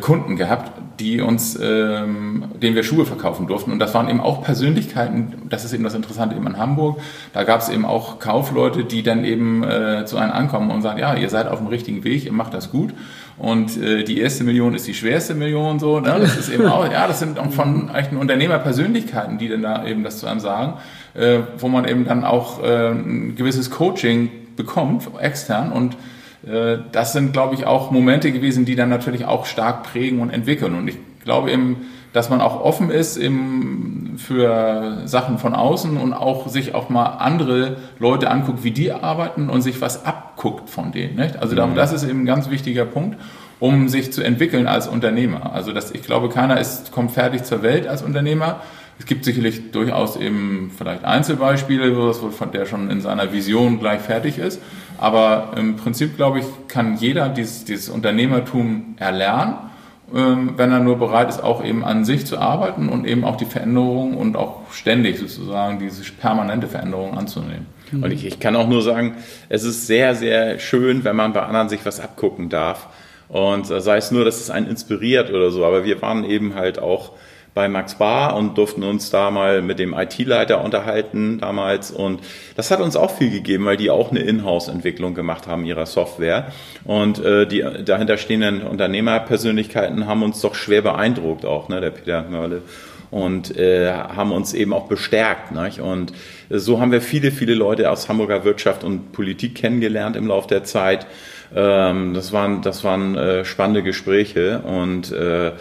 Kunden 0.00 0.36
gehabt, 0.36 0.72
die 0.98 1.20
uns, 1.20 1.58
ähm, 1.60 2.44
denen 2.60 2.74
wir 2.74 2.82
Schuhe 2.82 3.04
verkaufen 3.04 3.46
durften. 3.46 3.70
Und 3.70 3.78
das 3.78 3.94
waren 3.94 4.08
eben 4.08 4.20
auch 4.20 4.42
Persönlichkeiten, 4.42 5.42
das 5.48 5.64
ist 5.64 5.72
eben 5.72 5.84
das 5.84 5.94
Interessante 5.94 6.34
eben 6.36 6.46
in 6.46 6.58
Hamburg. 6.58 7.00
Da 7.32 7.44
gab 7.44 7.60
es 7.60 7.68
eben 7.68 7.84
auch 7.84 8.18
Kaufleute, 8.18 8.84
die 8.84 9.02
dann 9.02 9.24
eben 9.24 9.62
äh, 9.62 10.04
zu 10.06 10.16
einem 10.16 10.32
ankommen 10.32 10.70
und 10.70 10.82
sagen, 10.82 10.98
ja, 10.98 11.14
ihr 11.14 11.28
seid 11.28 11.48
auf 11.48 11.58
dem 11.58 11.68
richtigen 11.68 12.02
Weg, 12.02 12.24
ihr 12.24 12.32
macht 12.32 12.54
das 12.54 12.70
gut. 12.70 12.94
Und 13.36 13.80
äh, 13.80 14.02
die 14.02 14.20
erste 14.20 14.42
Million 14.42 14.74
ist 14.74 14.86
die 14.88 14.94
schwerste 14.94 15.34
Million, 15.34 15.78
so. 15.78 16.00
Ne? 16.00 16.16
Das 16.18 16.36
ist 16.36 16.48
eben 16.48 16.66
auch, 16.66 16.90
ja, 16.90 17.06
das 17.06 17.20
sind 17.20 17.38
auch 17.38 17.50
von 17.50 17.90
echten 17.94 18.16
Unternehmerpersönlichkeiten, 18.16 19.38
die 19.38 19.48
dann 19.48 19.62
da 19.62 19.86
eben 19.86 20.02
das 20.02 20.18
zu 20.18 20.26
einem 20.26 20.40
sagen, 20.40 20.74
äh, 21.14 21.40
wo 21.58 21.68
man 21.68 21.86
eben 21.86 22.04
dann 22.04 22.24
auch 22.24 22.62
äh, 22.62 22.88
ein 22.90 23.36
gewisses 23.36 23.70
Coaching 23.70 24.30
bekommt, 24.56 25.08
extern 25.20 25.70
und 25.70 25.94
äh, 25.94 25.96
das 26.42 27.12
sind, 27.12 27.32
glaube 27.32 27.54
ich, 27.54 27.66
auch 27.66 27.90
Momente 27.90 28.30
gewesen, 28.30 28.64
die 28.64 28.76
dann 28.76 28.88
natürlich 28.88 29.24
auch 29.24 29.44
stark 29.44 29.82
prägen 29.82 30.20
und 30.20 30.30
entwickeln. 30.30 30.74
Und 30.74 30.88
ich 30.88 30.96
glaube 31.24 31.50
eben, 31.50 31.86
dass 32.12 32.30
man 32.30 32.40
auch 32.40 32.60
offen 32.60 32.90
ist 32.90 33.16
eben 33.16 34.14
für 34.18 35.02
Sachen 35.04 35.38
von 35.38 35.54
außen 35.54 35.96
und 35.96 36.14
auch 36.14 36.48
sich 36.48 36.74
auch 36.74 36.88
mal 36.88 37.06
andere 37.18 37.76
Leute 37.98 38.30
anguckt, 38.30 38.64
wie 38.64 38.70
die 38.70 38.92
arbeiten 38.92 39.50
und 39.50 39.62
sich 39.62 39.80
was 39.80 40.04
abguckt 40.06 40.70
von 40.70 40.90
denen. 40.92 41.16
Nicht? 41.16 41.36
Also 41.36 41.54
mhm. 41.54 41.74
das 41.74 41.92
ist 41.92 42.04
eben 42.04 42.22
ein 42.22 42.26
ganz 42.26 42.50
wichtiger 42.50 42.84
Punkt, 42.86 43.18
um 43.60 43.88
sich 43.88 44.12
zu 44.12 44.22
entwickeln 44.22 44.66
als 44.66 44.88
Unternehmer. 44.88 45.52
Also 45.52 45.72
dass 45.72 45.90
ich 45.90 46.02
glaube, 46.02 46.28
keiner 46.28 46.58
ist, 46.58 46.92
kommt 46.92 47.10
fertig 47.10 47.44
zur 47.44 47.62
Welt 47.62 47.86
als 47.86 48.02
Unternehmer. 48.02 48.60
Es 48.98 49.06
gibt 49.06 49.24
sicherlich 49.24 49.70
durchaus 49.70 50.16
eben 50.16 50.72
vielleicht 50.76 51.04
Einzelbeispiele, 51.04 52.12
von 52.12 52.52
der 52.52 52.66
schon 52.66 52.90
in 52.90 53.00
seiner 53.00 53.32
Vision 53.32 53.78
gleich 53.78 54.00
fertig 54.00 54.38
ist. 54.38 54.60
Aber 54.98 55.52
im 55.56 55.76
Prinzip, 55.76 56.16
glaube 56.16 56.40
ich, 56.40 56.46
kann 56.66 56.96
jeder 56.96 57.28
dieses, 57.28 57.64
dieses 57.64 57.88
Unternehmertum 57.88 58.96
erlernen, 58.98 59.54
ähm, 60.14 60.54
wenn 60.56 60.72
er 60.72 60.80
nur 60.80 60.98
bereit 60.98 61.28
ist, 61.28 61.42
auch 61.42 61.62
eben 61.64 61.84
an 61.84 62.04
sich 62.04 62.26
zu 62.26 62.38
arbeiten 62.38 62.88
und 62.88 63.06
eben 63.06 63.24
auch 63.24 63.36
die 63.36 63.44
Veränderung 63.44 64.16
und 64.16 64.36
auch 64.36 64.72
ständig 64.72 65.18
sozusagen 65.18 65.78
diese 65.78 66.02
permanente 66.12 66.66
Veränderung 66.66 67.16
anzunehmen. 67.16 67.66
Und 67.92 68.10
ich, 68.10 68.26
ich 68.26 68.40
kann 68.40 68.56
auch 68.56 68.68
nur 68.68 68.82
sagen, 68.82 69.14
es 69.48 69.64
ist 69.64 69.86
sehr, 69.86 70.14
sehr 70.14 70.58
schön, 70.58 71.04
wenn 71.04 71.16
man 71.16 71.32
bei 71.32 71.42
anderen 71.42 71.68
sich 71.68 71.84
was 71.86 72.00
abgucken 72.00 72.48
darf. 72.48 72.88
Und 73.28 73.66
sei 73.66 73.98
es 73.98 74.10
nur, 74.10 74.24
dass 74.24 74.40
es 74.40 74.50
einen 74.50 74.66
inspiriert 74.66 75.30
oder 75.30 75.50
so, 75.50 75.64
aber 75.64 75.84
wir 75.84 76.00
waren 76.00 76.24
eben 76.24 76.54
halt 76.54 76.78
auch 76.78 77.12
bei 77.54 77.68
Max 77.68 77.96
Bar 77.96 78.36
und 78.36 78.56
durften 78.56 78.82
uns 78.82 79.10
da 79.10 79.30
mal 79.30 79.62
mit 79.62 79.78
dem 79.78 79.94
IT-Leiter 79.94 80.62
unterhalten 80.62 81.38
damals. 81.38 81.90
Und 81.90 82.20
das 82.56 82.70
hat 82.70 82.80
uns 82.80 82.96
auch 82.96 83.10
viel 83.10 83.30
gegeben, 83.30 83.64
weil 83.64 83.76
die 83.76 83.90
auch 83.90 84.10
eine 84.10 84.20
Inhouse-Entwicklung 84.20 85.14
gemacht 85.14 85.46
haben 85.46 85.64
ihrer 85.64 85.86
Software. 85.86 86.52
Und 86.84 87.18
äh, 87.24 87.46
die 87.46 87.64
dahinter 87.84 88.16
stehenden 88.16 88.62
Unternehmerpersönlichkeiten 88.62 90.06
haben 90.06 90.22
uns 90.22 90.40
doch 90.40 90.54
schwer 90.54 90.82
beeindruckt 90.82 91.44
auch, 91.44 91.68
ne, 91.68 91.80
der 91.80 91.90
Peter 91.90 92.22
Mörle 92.28 92.62
und 93.10 93.56
äh, 93.56 93.92
haben 93.92 94.32
uns 94.32 94.54
eben 94.54 94.72
auch 94.72 94.86
bestärkt. 94.86 95.52
Nicht? 95.52 95.80
Und 95.80 96.12
so 96.50 96.80
haben 96.80 96.92
wir 96.92 97.00
viele, 97.00 97.30
viele 97.30 97.54
Leute 97.54 97.90
aus 97.90 98.08
Hamburger 98.08 98.44
Wirtschaft 98.44 98.84
und 98.84 99.12
Politik 99.12 99.54
kennengelernt 99.54 100.16
im 100.16 100.26
Laufe 100.26 100.48
der 100.48 100.64
Zeit. 100.64 101.06
Ähm, 101.54 102.14
das 102.14 102.32
waren, 102.32 102.62
das 102.62 102.84
waren 102.84 103.16
äh, 103.16 103.44
spannende 103.44 103.82
Gespräche 103.82 104.60
und 104.60 105.10
äh, 105.12 105.52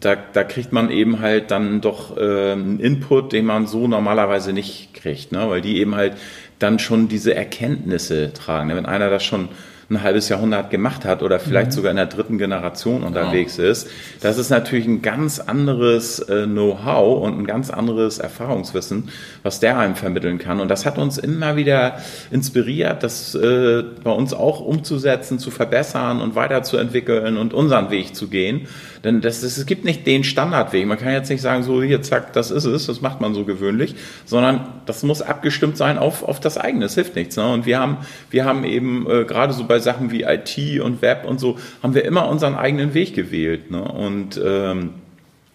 da, 0.00 0.16
da 0.16 0.44
kriegt 0.44 0.72
man 0.72 0.90
eben 0.90 1.20
halt 1.20 1.50
dann 1.50 1.80
doch 1.80 2.16
äh, 2.16 2.52
einen 2.52 2.80
Input, 2.80 3.32
den 3.32 3.44
man 3.44 3.66
so 3.66 3.88
normalerweise 3.88 4.52
nicht 4.52 4.94
kriegt, 4.94 5.32
ne? 5.32 5.48
weil 5.48 5.60
die 5.60 5.78
eben 5.78 5.94
halt 5.94 6.14
dann 6.58 6.78
schon 6.78 7.08
diese 7.08 7.34
Erkenntnisse 7.34 8.32
tragen. 8.32 8.68
Ne? 8.68 8.76
Wenn 8.76 8.86
einer 8.86 9.10
das 9.10 9.24
schon 9.24 9.48
ein 9.92 10.02
halbes 10.02 10.28
Jahrhundert 10.28 10.70
gemacht 10.70 11.04
hat 11.04 11.22
oder 11.22 11.38
vielleicht 11.38 11.68
mhm. 11.68 11.72
sogar 11.72 11.90
in 11.90 11.96
der 11.96 12.06
dritten 12.06 12.38
Generation 12.38 13.02
unterwegs 13.02 13.56
genau. 13.56 13.68
ist. 13.68 13.88
Das 14.20 14.38
ist 14.38 14.50
natürlich 14.50 14.86
ein 14.86 15.02
ganz 15.02 15.38
anderes 15.38 16.18
äh, 16.20 16.46
Know-how 16.46 17.22
und 17.22 17.38
ein 17.38 17.46
ganz 17.46 17.70
anderes 17.70 18.18
Erfahrungswissen, 18.18 19.10
was 19.42 19.60
der 19.60 19.78
einem 19.78 19.94
vermitteln 19.94 20.38
kann. 20.38 20.60
Und 20.60 20.68
das 20.68 20.86
hat 20.86 20.98
uns 20.98 21.18
immer 21.18 21.56
wieder 21.56 21.98
inspiriert, 22.30 23.02
das 23.02 23.34
äh, 23.34 23.82
bei 24.02 24.10
uns 24.10 24.34
auch 24.34 24.60
umzusetzen, 24.60 25.38
zu 25.38 25.50
verbessern 25.50 26.20
und 26.20 26.34
weiterzuentwickeln 26.34 27.36
und 27.36 27.54
unseren 27.54 27.90
Weg 27.90 28.16
zu 28.16 28.28
gehen. 28.28 28.66
Denn 29.04 29.20
das, 29.20 29.40
das, 29.40 29.56
es 29.56 29.66
gibt 29.66 29.84
nicht 29.84 30.06
den 30.06 30.22
Standardweg. 30.22 30.86
Man 30.86 30.98
kann 30.98 31.12
jetzt 31.12 31.28
nicht 31.28 31.42
sagen, 31.42 31.64
so 31.64 31.82
hier, 31.82 32.02
zack, 32.02 32.32
das 32.32 32.50
ist 32.50 32.64
es, 32.64 32.86
das 32.86 33.00
macht 33.00 33.20
man 33.20 33.34
so 33.34 33.44
gewöhnlich, 33.44 33.96
sondern 34.24 34.68
das 34.86 35.02
muss 35.02 35.22
abgestimmt 35.22 35.76
sein 35.76 35.98
auf, 35.98 36.22
auf 36.22 36.38
das 36.38 36.56
eigene. 36.56 36.84
Es 36.84 36.94
hilft 36.94 37.16
nichts. 37.16 37.36
Ne? 37.36 37.52
Und 37.52 37.66
wir 37.66 37.80
haben, 37.80 37.98
wir 38.30 38.44
haben 38.44 38.64
eben 38.64 39.06
äh, 39.10 39.24
gerade 39.24 39.52
so 39.52 39.64
bei 39.64 39.80
Sachen 39.82 40.10
wie 40.10 40.22
IT 40.22 40.80
und 40.80 41.02
Web 41.02 41.24
und 41.26 41.38
so, 41.38 41.58
haben 41.82 41.94
wir 41.94 42.04
immer 42.04 42.28
unseren 42.28 42.54
eigenen 42.54 42.94
Weg 42.94 43.14
gewählt. 43.14 43.70
Ne? 43.70 43.82
Und 43.82 44.40
ähm, 44.42 44.94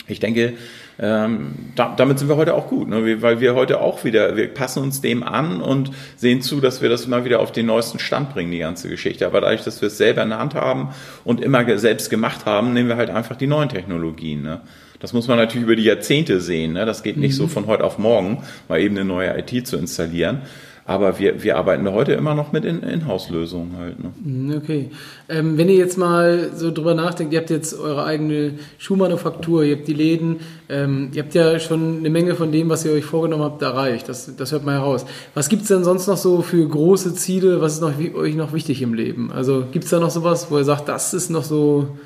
ich 0.07 0.19
denke, 0.19 0.53
ähm, 0.99 1.53
da, 1.75 1.93
damit 1.95 2.17
sind 2.17 2.27
wir 2.27 2.37
heute 2.37 2.55
auch 2.55 2.67
gut, 2.67 2.87
ne? 2.87 3.21
weil 3.21 3.39
wir 3.39 3.53
heute 3.53 3.81
auch 3.81 4.03
wieder, 4.03 4.35
wir 4.35 4.47
passen 4.47 4.81
uns 4.81 5.01
dem 5.01 5.21
an 5.21 5.61
und 5.61 5.91
sehen 6.15 6.41
zu, 6.41 6.59
dass 6.59 6.81
wir 6.81 6.89
das 6.89 7.05
immer 7.05 7.23
wieder 7.23 7.39
auf 7.39 7.51
den 7.51 7.67
neuesten 7.67 7.99
Stand 7.99 8.33
bringen, 8.33 8.51
die 8.51 8.57
ganze 8.59 8.89
Geschichte. 8.89 9.25
Aber 9.27 9.41
dadurch, 9.41 9.63
dass 9.63 9.81
wir 9.81 9.87
es 9.87 9.97
selber 9.97 10.23
in 10.23 10.29
der 10.29 10.39
Hand 10.39 10.55
haben 10.55 10.89
und 11.23 11.41
immer 11.41 11.77
selbst 11.77 12.09
gemacht 12.09 12.45
haben, 12.45 12.73
nehmen 12.73 12.89
wir 12.89 12.97
halt 12.97 13.11
einfach 13.11 13.35
die 13.35 13.47
neuen 13.47 13.69
Technologien. 13.69 14.41
Ne? 14.41 14.61
Das 14.99 15.13
muss 15.13 15.27
man 15.27 15.37
natürlich 15.37 15.63
über 15.63 15.75
die 15.75 15.83
Jahrzehnte 15.83 16.41
sehen. 16.41 16.73
Ne? 16.73 16.85
Das 16.85 17.03
geht 17.03 17.17
nicht 17.17 17.33
mhm. 17.33 17.37
so 17.37 17.47
von 17.47 17.67
heute 17.67 17.83
auf 17.83 17.99
morgen, 17.99 18.43
mal 18.67 18.79
eben 18.79 18.97
eine 18.97 19.05
neue 19.05 19.37
IT 19.37 19.67
zu 19.67 19.77
installieren. 19.77 20.41
Aber 20.89 21.19
wir, 21.19 21.43
wir 21.43 21.57
arbeiten 21.57 21.91
heute 21.91 22.13
immer 22.13 22.33
noch 22.33 22.53
mit 22.53 22.63
In-House-Lösungen 22.63 23.75
halt. 23.77 24.01
Ne? 24.01 24.13
Mhm, 24.23 24.55
okay. 24.55 24.89
Ähm, 25.27 25.57
wenn 25.57 25.67
ihr 25.67 25.75
jetzt 25.75 25.97
mal 25.97 26.51
so 26.55 26.71
drüber 26.71 26.95
nachdenkt, 26.95 27.33
ihr 27.33 27.39
habt 27.39 27.49
jetzt 27.49 27.77
eure 27.77 28.05
eigene 28.05 28.53
Schuhmanufaktur, 28.77 29.65
ihr 29.65 29.75
habt 29.75 29.89
die 29.89 29.93
Läden, 29.93 30.37
ähm, 30.69 31.09
ihr 31.13 31.23
habt 31.23 31.35
ja 31.35 31.59
schon 31.59 31.97
eine 31.97 32.09
Menge 32.09 32.35
von 32.35 32.53
dem, 32.53 32.69
was 32.69 32.85
ihr 32.85 32.93
euch 32.93 33.03
vorgenommen 33.03 33.43
habt, 33.43 33.61
erreicht. 33.61 34.07
Das, 34.07 34.33
das 34.33 34.53
hört 34.53 34.63
man 34.63 34.75
heraus. 34.75 35.05
Was 35.33 35.49
gibt 35.49 35.63
es 35.63 35.67
denn 35.67 35.83
sonst 35.83 36.07
noch 36.07 36.15
so 36.15 36.41
für 36.41 36.65
große 36.65 37.13
Ziele? 37.15 37.59
Was 37.59 37.73
ist 37.73 37.81
noch, 37.81 37.91
euch 38.15 38.35
noch 38.35 38.53
wichtig 38.53 38.81
im 38.81 38.93
Leben? 38.93 39.29
Also 39.29 39.65
gibt 39.69 39.83
es 39.83 39.91
da 39.91 39.99
noch 39.99 40.09
sowas, 40.09 40.47
wo 40.49 40.57
ihr 40.57 40.63
sagt, 40.63 40.87
das 40.87 41.13
ist 41.13 41.29
noch 41.29 41.43
so, 41.43 41.97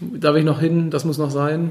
darf 0.00 0.34
ich 0.34 0.44
noch 0.44 0.58
hin, 0.58 0.90
das 0.90 1.04
muss 1.04 1.18
noch 1.18 1.30
sein? 1.30 1.70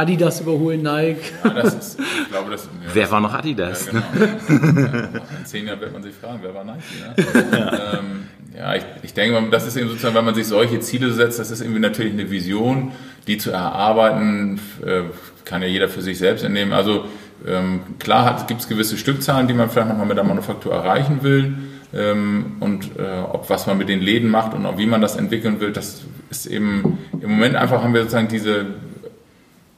Adidas 0.00 0.40
überholen 0.40 0.82
Nike. 0.82 1.20
Ja, 1.44 1.50
das 1.50 1.74
ist, 1.74 2.00
ich 2.00 2.30
glaube, 2.30 2.50
das, 2.50 2.64
ja, 2.64 2.90
wer 2.94 3.10
war 3.10 3.20
noch 3.20 3.34
Adidas? 3.34 3.86
Ja, 3.86 4.02
genau. 4.12 5.20
In 5.38 5.44
zehn 5.44 5.66
Jahren 5.66 5.80
wird 5.80 5.92
man 5.92 6.02
sich 6.02 6.14
fragen, 6.14 6.40
wer 6.42 6.54
war 6.54 6.64
Nike? 6.64 6.82
Ne? 7.00 7.98
ähm, 7.98 8.28
ja, 8.56 8.74
ich, 8.74 8.84
ich 9.02 9.14
denke, 9.14 9.50
das 9.50 9.66
ist 9.66 9.76
eben 9.76 9.88
sozusagen, 9.88 10.14
wenn 10.14 10.24
man 10.24 10.34
sich 10.34 10.46
solche 10.46 10.80
Ziele 10.80 11.12
setzt, 11.12 11.38
das 11.38 11.50
ist 11.50 11.60
irgendwie 11.60 11.80
natürlich 11.80 12.12
eine 12.14 12.30
Vision, 12.30 12.92
die 13.26 13.38
zu 13.38 13.50
erarbeiten, 13.50 14.60
äh, 14.84 15.02
kann 15.44 15.62
ja 15.62 15.68
jeder 15.68 15.88
für 15.88 16.02
sich 16.02 16.18
selbst 16.18 16.44
entnehmen. 16.44 16.72
Also 16.72 17.04
ähm, 17.46 17.80
klar 17.98 18.44
gibt 18.46 18.60
es 18.60 18.68
gewisse 18.68 18.96
Stückzahlen, 18.96 19.48
die 19.48 19.54
man 19.54 19.70
vielleicht 19.70 19.88
nochmal 19.88 20.06
mit 20.06 20.16
der 20.16 20.24
Manufaktur 20.24 20.72
erreichen 20.72 21.22
will. 21.22 21.54
Ähm, 21.92 22.56
und 22.60 22.96
äh, 22.98 23.20
ob 23.30 23.50
was 23.50 23.66
man 23.66 23.76
mit 23.76 23.88
den 23.88 24.00
Läden 24.00 24.30
macht 24.30 24.54
und 24.54 24.64
auch 24.64 24.78
wie 24.78 24.86
man 24.86 25.00
das 25.00 25.16
entwickeln 25.16 25.60
will, 25.60 25.72
das 25.72 26.02
ist 26.30 26.46
eben 26.46 26.98
im 27.20 27.30
Moment 27.30 27.56
einfach 27.56 27.82
haben 27.82 27.92
wir 27.94 28.02
sozusagen 28.02 28.28
diese 28.28 28.66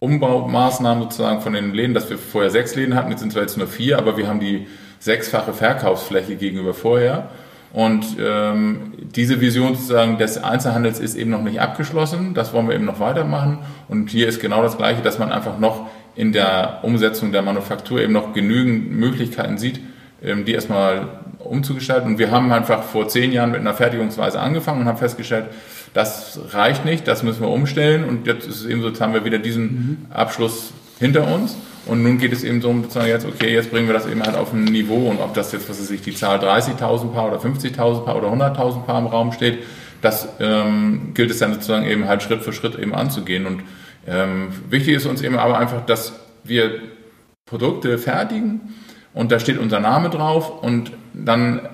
Umbaumaßnahmen 0.03 1.05
sozusagen 1.05 1.43
von 1.43 1.53
den 1.53 1.75
Läden, 1.75 1.95
dass 1.95 2.11
wir 2.11 2.19
vorher 2.19 2.51
sechs 2.51 2.75
Läden 2.75 2.97
hatten, 2.97 3.13
jetzt 3.13 3.21
sind 3.21 3.37
wir 3.37 3.43
jetzt 3.43 3.57
nur 3.57 3.69
vier, 3.69 3.99
aber 3.99 4.17
wir 4.17 4.27
haben 4.27 4.41
die 4.41 4.67
sechsfache 4.99 5.53
Verkaufsfläche 5.53 6.35
gegenüber 6.35 6.75
vorher. 6.75 7.29
Und 7.73 8.05
ähm, 8.21 8.95
diese 9.15 9.41
Vision 9.41 9.77
sozusagen 9.77 10.19
des 10.19 10.43
Einzelhandels 10.43 10.99
ist 10.99 11.15
eben 11.15 11.31
noch 11.31 11.43
nicht 11.43 11.61
abgeschlossen. 11.61 12.35
Das 12.35 12.53
wollen 12.53 12.67
wir 12.67 12.75
eben 12.75 12.85
noch 12.85 12.99
weitermachen. 12.99 13.61
Und 13.89 14.11
hier 14.11 14.27
ist 14.27 14.41
genau 14.41 14.61
das 14.63 14.77
Gleiche, 14.77 15.03
dass 15.03 15.21
man 15.21 15.31
einfach 15.31 15.59
noch 15.59 15.87
in 16.17 16.33
der 16.33 16.81
Umsetzung 16.83 17.31
der 17.31 17.43
Manufaktur 17.43 18.01
eben 18.01 18.13
noch 18.13 18.33
genügend 18.33 18.91
Möglichkeiten 18.91 19.57
sieht, 19.57 19.81
ähm, 20.23 20.45
die 20.45 20.53
erstmal 20.53 21.09
umzugestalten. 21.39 22.11
Und 22.11 22.19
wir 22.19 22.33
haben 22.33 22.53
einfach 22.53 22.83
vor 22.83 23.07
zehn 23.07 23.31
Jahren 23.31 23.53
mit 23.53 23.61
einer 23.61 23.75
Fertigungsweise 23.75 24.41
angefangen 24.41 24.81
und 24.81 24.89
haben 24.89 24.99
festgestellt, 24.99 25.47
das 25.95 26.41
reicht 26.51 26.85
nicht, 26.85 27.07
das 27.07 27.23
müssen 27.23 27.43
wir 27.43 27.49
umstellen. 27.49 28.05
Und 28.05 28.27
jetzt 28.27 28.47
ist 28.47 28.61
es 28.61 28.67
eben 28.67 28.81
so, 28.83 28.89
jetzt 28.89 29.01
haben 29.01 29.15
wir 29.15 29.25
wieder 29.25 29.39
diesen. 29.39 30.07
Abschluss 30.11 30.73
hinter 30.99 31.27
uns. 31.27 31.57
Und 31.85 32.03
nun 32.05 32.19
geht 32.19 32.33
es 32.33 32.45
eben 32.45 32.63
so 32.63 32.73
jetzt, 33.05 33.27
okay, 33.27 33.53
jetzt 33.53 33.71
bringen 33.73 33.89
wir 33.89 33.95
das 33.95 34.07
eben 34.07 34.23
halt 34.23 34.37
auf 34.37 34.53
ein 34.53 34.65
Niveau. 34.65 35.11
Und 35.11 35.21
ob 35.21 35.35
das 35.35 35.51
jetzt, 35.53 35.69
was 35.69 35.81
weiß 35.81 35.91
ich, 35.91 36.03
die 36.03 36.15
Zahl 36.15 36.39
30.000 36.39 37.13
Paar 37.13 37.29
oder 37.29 37.39
50.000 37.39 38.05
Paar 38.05 38.17
oder 38.17 38.29
100.000 38.29 38.85
Paar 38.85 39.01
im 39.01 39.07
Raum 39.07 39.33
steht, 39.33 39.59
das 40.01 40.29
ähm, 40.41 41.11
gilt 41.15 41.31
es 41.31 41.39
dann 41.39 41.55
sozusagen 41.55 41.87
eben 41.87 42.07
halt 42.07 42.23
Schritt 42.23 42.43
für 42.43 42.53
Schritt 42.53 42.79
eben 42.79 42.95
anzugehen. 42.95 43.47
Und 43.47 43.63
Ähm, 44.05 44.49
wichtig 44.69 44.97
ist 44.97 45.07
uns 45.07 45.23
eben 45.23 45.39
aber 45.39 45.59
einfach, 45.59 45.87
dass 45.87 46.13
wir 46.43 46.81
Produkte 47.47 47.99
fertigen. 47.99 48.75
Und 49.15 49.31
da 49.31 49.39
steht 49.39 49.59
unser 49.59 49.79
Name 49.79 50.11
drauf. 50.11 50.63
Und 50.63 50.93
dann 51.13 51.69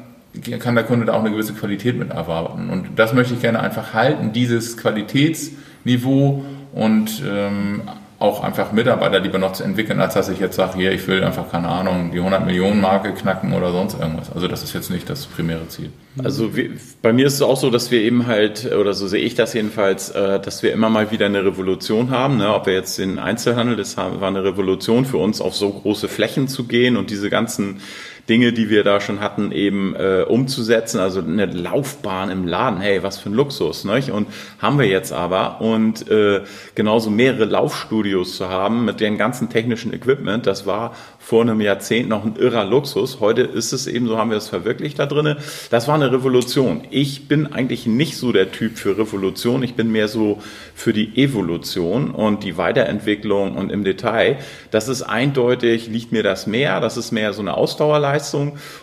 kann 0.61 0.75
der 0.75 0.85
Kunde 0.85 1.07
da 1.07 1.15
auch 1.15 1.21
eine 1.21 1.31
gewisse 1.31 1.55
Qualität 1.55 1.99
mit 1.99 2.11
erwarten. 2.11 2.71
Und 2.71 2.99
das 2.99 3.13
möchte 3.13 3.35
ich 3.35 3.41
gerne 3.41 3.61
einfach 3.61 3.95
halten, 3.95 4.33
dieses 4.33 4.77
Qualitätsniveau 4.77 6.45
und 6.73 7.23
ähm, 7.27 7.83
auch 8.21 8.43
einfach 8.43 8.73
Mitarbeiter 8.73 9.21
lieber 9.21 9.39
noch 9.39 9.53
zu 9.53 9.63
entwickeln, 9.63 10.01
als 10.01 10.15
dass 10.15 10.29
ich 10.29 10.41
jetzt 10.41 10.57
sage, 10.57 10.77
hier, 10.77 10.91
ich 10.91 11.07
will 11.07 11.23
einfach, 11.23 11.53
keine 11.53 11.69
Ahnung, 11.69 12.11
die 12.13 12.19
100 12.19 12.45
Millionen 12.45 12.81
Marke 12.81 13.13
knacken 13.13 13.53
oder 13.53 13.71
sonst 13.71 13.95
irgendwas. 13.99 14.33
Also 14.33 14.49
das 14.49 14.65
ist 14.65 14.75
jetzt 14.75 14.91
nicht 14.91 15.09
das 15.09 15.27
primäre 15.27 15.69
Ziel. 15.69 15.91
Also 16.25 16.57
wie, 16.57 16.73
bei 17.01 17.13
mir 17.13 17.27
ist 17.27 17.35
es 17.35 17.43
auch 17.43 17.57
so, 17.57 17.71
dass 17.71 17.93
wir 17.93 18.01
eben 18.01 18.27
halt, 18.27 18.73
oder 18.73 18.93
so 18.93 19.07
sehe 19.07 19.23
ich 19.23 19.37
das 19.37 19.55
jedenfalls, 19.55 20.11
äh, 20.11 20.41
dass 20.41 20.65
wir 20.65 20.73
immer 20.73 20.91
mal 20.91 21.13
wieder 21.13 21.27
eine 21.27 21.45
Revolution 21.45 22.11
haben. 22.11 22.39
Ne? 22.39 22.53
Ob 22.53 22.67
wir 22.67 22.75
jetzt 22.75 22.99
den 22.99 23.21
Einzelhandel, 23.21 23.77
das 23.77 23.97
war 23.97 24.21
eine 24.21 24.43
Revolution 24.43 25.05
für 25.05 25.19
uns, 25.19 25.41
auf 25.41 25.55
so 25.55 25.71
große 25.71 26.09
Flächen 26.09 26.49
zu 26.49 26.65
gehen 26.65 26.97
und 26.97 27.11
diese 27.11 27.31
ganzen 27.31 27.81
Dinge, 28.29 28.53
die 28.53 28.69
wir 28.69 28.85
da 28.85 29.01
schon 29.01 29.21
hatten, 29.21 29.53
eben 29.53 29.95
äh, 29.95 30.25
umzusetzen. 30.29 31.01
Also 31.01 31.21
eine 31.21 31.47
Laufbahn 31.47 32.31
im 32.31 32.47
Laden, 32.47 32.81
hey, 32.81 33.03
was 33.03 33.19
für 33.19 33.31
ein 33.31 33.35
Luxus, 33.35 33.85
nicht? 33.85 34.11
Und 34.11 34.29
haben 34.59 34.79
wir 34.79 34.87
jetzt 34.87 35.13
aber. 35.13 35.61
Und 35.61 36.11
äh, 36.11 36.43
genauso 36.75 37.11
mehrere 37.11 37.47
Laufstudios 37.47 38.37
zu 38.37 38.49
haben 38.49 38.85
mit 38.85 39.01
dem 39.01 39.17
ganzen 39.17 39.49
technischen 39.49 39.95
Equipment, 39.95 40.47
das 40.47 40.67
war 40.67 40.95
vor 41.19 41.43
einem 41.43 41.61
Jahrzehnt 41.61 42.09
noch 42.09 42.25
ein 42.25 42.37
irrer 42.37 42.65
Luxus. 42.65 43.21
Heute 43.21 43.43
ist 43.43 43.73
es 43.73 43.87
eben 43.87 44.07
so, 44.07 44.19
haben 44.19 44.31
wir 44.31 44.39
es 44.39 44.49
verwirklicht 44.49 44.99
da 44.99 45.07
drinnen. 45.07 45.37
Das 45.71 45.89
war 45.89 45.95
eine 45.95 46.13
Revolution. 46.13 46.83
Ich 46.91 47.29
bin 47.29 47.53
eigentlich 47.53 47.87
nicht 47.87 48.17
so 48.17 48.33
der 48.33 48.53
Typ 48.53 48.79
für 48.79 48.99
Revolution. 48.99 49.63
Ich 49.63 49.75
bin 49.75 49.91
mehr 49.91 50.09
so 50.09 50.41
für 50.75 50.93
die 50.93 51.23
Evolution 51.23 52.11
und 52.11 52.45
die 52.45 52.57
Weiterentwicklung 52.57 53.57
und 53.57 53.71
im 53.71 53.85
Detail. 53.85 54.39
Das 54.71 54.89
ist 54.89 55.03
eindeutig, 55.03 55.89
liegt 55.89 56.13
mir 56.13 56.23
das 56.23 56.47
mehr. 56.47 56.81
Das 56.81 56.97
ist 56.97 57.13
mehr 57.13 57.33
so 57.33 57.41
eine 57.41 57.55
Ausdauerleistung. 57.55 58.18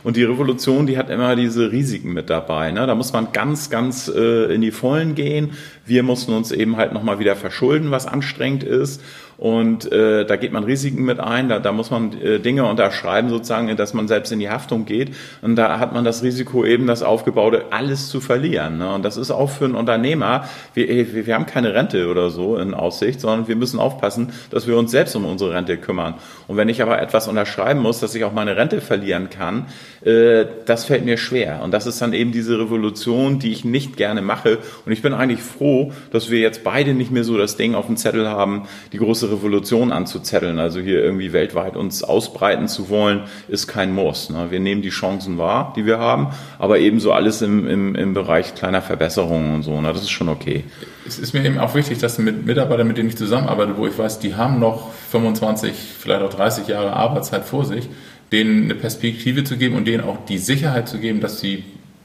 Und 0.03 0.15
die 0.15 0.23
Revolution, 0.23 0.87
die 0.87 0.97
hat 0.97 1.09
immer 1.09 1.35
diese 1.35 1.71
Risiken 1.71 2.13
mit 2.13 2.29
dabei. 2.29 2.71
Ne? 2.71 2.85
Da 2.87 2.95
muss 2.95 3.13
man 3.13 3.31
ganz, 3.31 3.69
ganz 3.69 4.07
äh, 4.07 4.53
in 4.53 4.61
die 4.61 4.71
Vollen 4.71 5.15
gehen. 5.15 5.51
Wir 5.85 6.03
mussten 6.03 6.33
uns 6.33 6.51
eben 6.51 6.77
halt 6.77 6.93
nochmal 6.93 7.19
wieder 7.19 7.35
verschulden, 7.35 7.91
was 7.91 8.07
anstrengend 8.07 8.63
ist. 8.63 9.01
Und 9.37 9.91
äh, 9.91 10.25
da 10.25 10.37
geht 10.37 10.53
man 10.53 10.63
Risiken 10.63 11.03
mit 11.03 11.19
ein, 11.19 11.49
da, 11.49 11.59
da 11.59 11.73
muss 11.73 11.91
man 11.91 12.19
äh, 12.21 12.39
Dinge 12.39 12.65
unterschreiben, 12.65 13.29
sozusagen, 13.29 13.75
dass 13.75 13.93
man 13.93 14.07
selbst 14.07 14.31
in 14.31 14.39
die 14.39 14.49
Haftung 14.49 14.85
geht. 14.85 15.13
Und 15.41 15.57
da 15.57 15.77
hat 15.79 15.93
man 15.93 16.05
das 16.05 16.23
Risiko, 16.23 16.63
eben 16.63 16.87
das 16.87 17.03
Aufgebaute 17.03 17.65
alles 17.71 18.07
zu 18.07 18.21
verlieren. 18.21 18.77
Ne? 18.77 18.93
Und 18.93 19.03
das 19.03 19.17
ist 19.17 19.31
auch 19.31 19.49
für 19.49 19.65
einen 19.65 19.75
Unternehmer, 19.75 20.47
wir, 20.73 20.87
wir, 20.87 21.25
wir 21.25 21.35
haben 21.35 21.45
keine 21.45 21.73
Rente 21.73 22.07
oder 22.07 22.29
so 22.29 22.55
in 22.55 22.73
Aussicht, 22.73 23.19
sondern 23.19 23.47
wir 23.47 23.57
müssen 23.57 23.79
aufpassen, 23.79 24.31
dass 24.51 24.67
wir 24.67 24.77
uns 24.77 24.91
selbst 24.91 25.15
um 25.15 25.25
unsere 25.25 25.53
Rente 25.53 25.77
kümmern. 25.77 26.13
Und 26.47 26.55
wenn 26.55 26.69
ich 26.69 26.81
aber 26.81 27.01
etwas 27.01 27.27
unterschreiben 27.27 27.81
muss, 27.81 27.99
dass 27.99 28.15
ich 28.15 28.23
auch 28.23 28.33
meine 28.33 28.55
Rente 28.55 28.79
verlieren 28.79 29.29
kann, 29.29 29.65
äh, 30.05 30.45
das 30.65 30.85
fällt 30.85 31.03
mir 31.03 31.17
schwer. 31.17 31.59
Und 31.61 31.73
das 31.73 31.87
ist 31.87 32.01
dann 32.01 32.13
eben 32.13 32.31
diese 32.31 32.57
Revolution, 32.57 33.39
die 33.39 33.51
ich 33.51 33.65
nicht 33.65 33.97
gerne 33.97 34.21
mache. 34.21 34.59
Und 34.85 34.93
ich 34.93 35.01
bin 35.01 35.13
eigentlich 35.13 35.41
froh, 35.41 35.74
dass 36.11 36.29
wir 36.29 36.39
jetzt 36.39 36.63
beide 36.63 36.93
nicht 36.93 37.11
mehr 37.11 37.23
so 37.23 37.37
das 37.37 37.57
Ding 37.57 37.75
auf 37.75 37.87
dem 37.87 37.97
Zettel 37.97 38.27
haben, 38.27 38.63
die 38.93 38.97
große 38.97 39.31
Revolution 39.31 39.91
anzuzetteln. 39.91 40.59
Also 40.59 40.79
hier 40.79 41.03
irgendwie 41.03 41.33
weltweit 41.33 41.75
uns 41.75 42.03
ausbreiten 42.03 42.67
zu 42.67 42.89
wollen, 42.89 43.23
ist 43.47 43.67
kein 43.67 43.93
Muss. 43.93 44.29
Ne? 44.29 44.47
Wir 44.49 44.59
nehmen 44.59 44.81
die 44.81 44.89
Chancen 44.89 45.37
wahr, 45.37 45.73
die 45.75 45.85
wir 45.85 45.99
haben, 45.99 46.29
aber 46.59 46.79
ebenso 46.79 47.11
alles 47.11 47.41
im, 47.41 47.67
im, 47.67 47.95
im 47.95 48.13
Bereich 48.13 48.55
kleiner 48.55 48.81
Verbesserungen 48.81 49.55
und 49.55 49.63
so. 49.63 49.79
Ne? 49.81 49.91
Das 49.93 50.01
ist 50.01 50.11
schon 50.11 50.29
okay. 50.29 50.63
Es 51.07 51.19
ist 51.19 51.33
mir 51.33 51.45
eben 51.45 51.59
auch 51.59 51.75
wichtig, 51.75 51.99
dass 51.99 52.17
mit 52.17 52.45
Mitarbeitern, 52.45 52.87
mit 52.87 52.97
denen 52.97 53.09
ich 53.09 53.17
zusammenarbeite, 53.17 53.77
wo 53.77 53.85
ich 53.85 53.97
weiß, 53.97 54.19
die 54.19 54.35
haben 54.35 54.59
noch 54.59 54.91
25, 55.11 55.73
vielleicht 55.99 56.21
auch 56.21 56.33
30 56.33 56.67
Jahre 56.67 56.93
Arbeitszeit 56.93 57.45
vor 57.45 57.65
sich, 57.65 57.87
denen 58.31 58.65
eine 58.65 58.75
Perspektive 58.75 59.43
zu 59.43 59.57
geben 59.57 59.75
und 59.75 59.85
denen 59.85 60.03
auch 60.03 60.25
die 60.25 60.39
Sicherheit 60.39 60.87
zu 60.87 60.97
geben, 60.97 61.21
dass 61.21 61.39
sie 61.39 61.63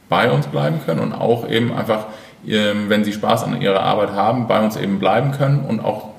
bei 0.08 0.30
uns 0.30 0.48
bleiben 0.48 0.80
können 0.84 1.00
und 1.00 1.12
auch 1.12 1.48
eben 1.48 1.72
einfach, 1.72 2.08
wenn 2.44 3.04
sie 3.04 3.12
Spaß 3.12 3.44
an 3.44 3.60
ihrer 3.60 3.80
Arbeit 3.80 4.12
haben, 4.12 4.46
bei 4.46 4.60
uns 4.62 4.76
eben 4.76 4.98
bleiben 4.98 5.32
können 5.32 5.60
und 5.60 5.80
auch 5.80 6.10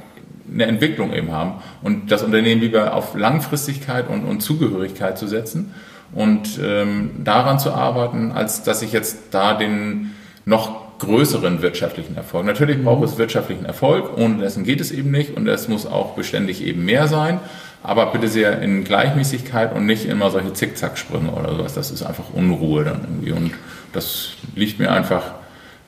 eine 0.54 0.66
Entwicklung 0.66 1.14
eben 1.14 1.32
haben 1.32 1.54
und 1.82 2.12
das 2.12 2.24
Unternehmen 2.24 2.62
lieber 2.62 2.94
auf 2.94 3.16
Langfristigkeit 3.16 4.10
und, 4.10 4.24
und 4.26 4.42
Zugehörigkeit 4.42 5.18
zu 5.18 5.28
setzen 5.28 5.74
und 6.14 6.60
ähm, 6.62 7.12
daran 7.24 7.60
zu 7.60 7.72
arbeiten, 7.72 8.32
als 8.32 8.64
dass 8.64 8.82
ich 8.82 8.92
jetzt 8.92 9.18
da 9.32 9.54
den 9.54 10.12
noch 10.46 10.82
größeren 11.00 11.62
wirtschaftlichen 11.62 12.16
Erfolg. 12.16 12.46
Natürlich 12.46 12.78
mhm. 12.78 12.84
braucht 12.84 13.04
es 13.04 13.18
wirtschaftlichen 13.18 13.66
Erfolg, 13.66 14.18
ohne 14.18 14.38
dessen 14.38 14.64
geht 14.64 14.82
es 14.82 14.92
eben 14.92 15.12
nicht 15.12 15.36
und 15.36 15.48
es 15.48 15.68
muss 15.68 15.86
auch 15.86 16.14
beständig 16.14 16.64
eben 16.64 16.86
mehr 16.86 17.08
sein, 17.08 17.40
aber 17.82 18.08
bitte 18.08 18.28
sehr 18.28 18.62
in 18.62 18.84
Gleichmäßigkeit 18.84 19.74
und 19.74 19.86
nicht 19.86 20.06
immer 20.06 20.30
solche 20.30 20.54
Zickzacksprünge 20.54 21.32
oder 21.32 21.56
sowas. 21.56 21.74
Das 21.74 21.90
ist 21.90 22.04
einfach 22.04 22.26
Unruhe 22.34 22.84
dann 22.84 23.02
irgendwie 23.02 23.32
und 23.32 23.52
das 23.94 24.34
liegt 24.56 24.80
mir 24.80 24.92
einfach 24.92 25.24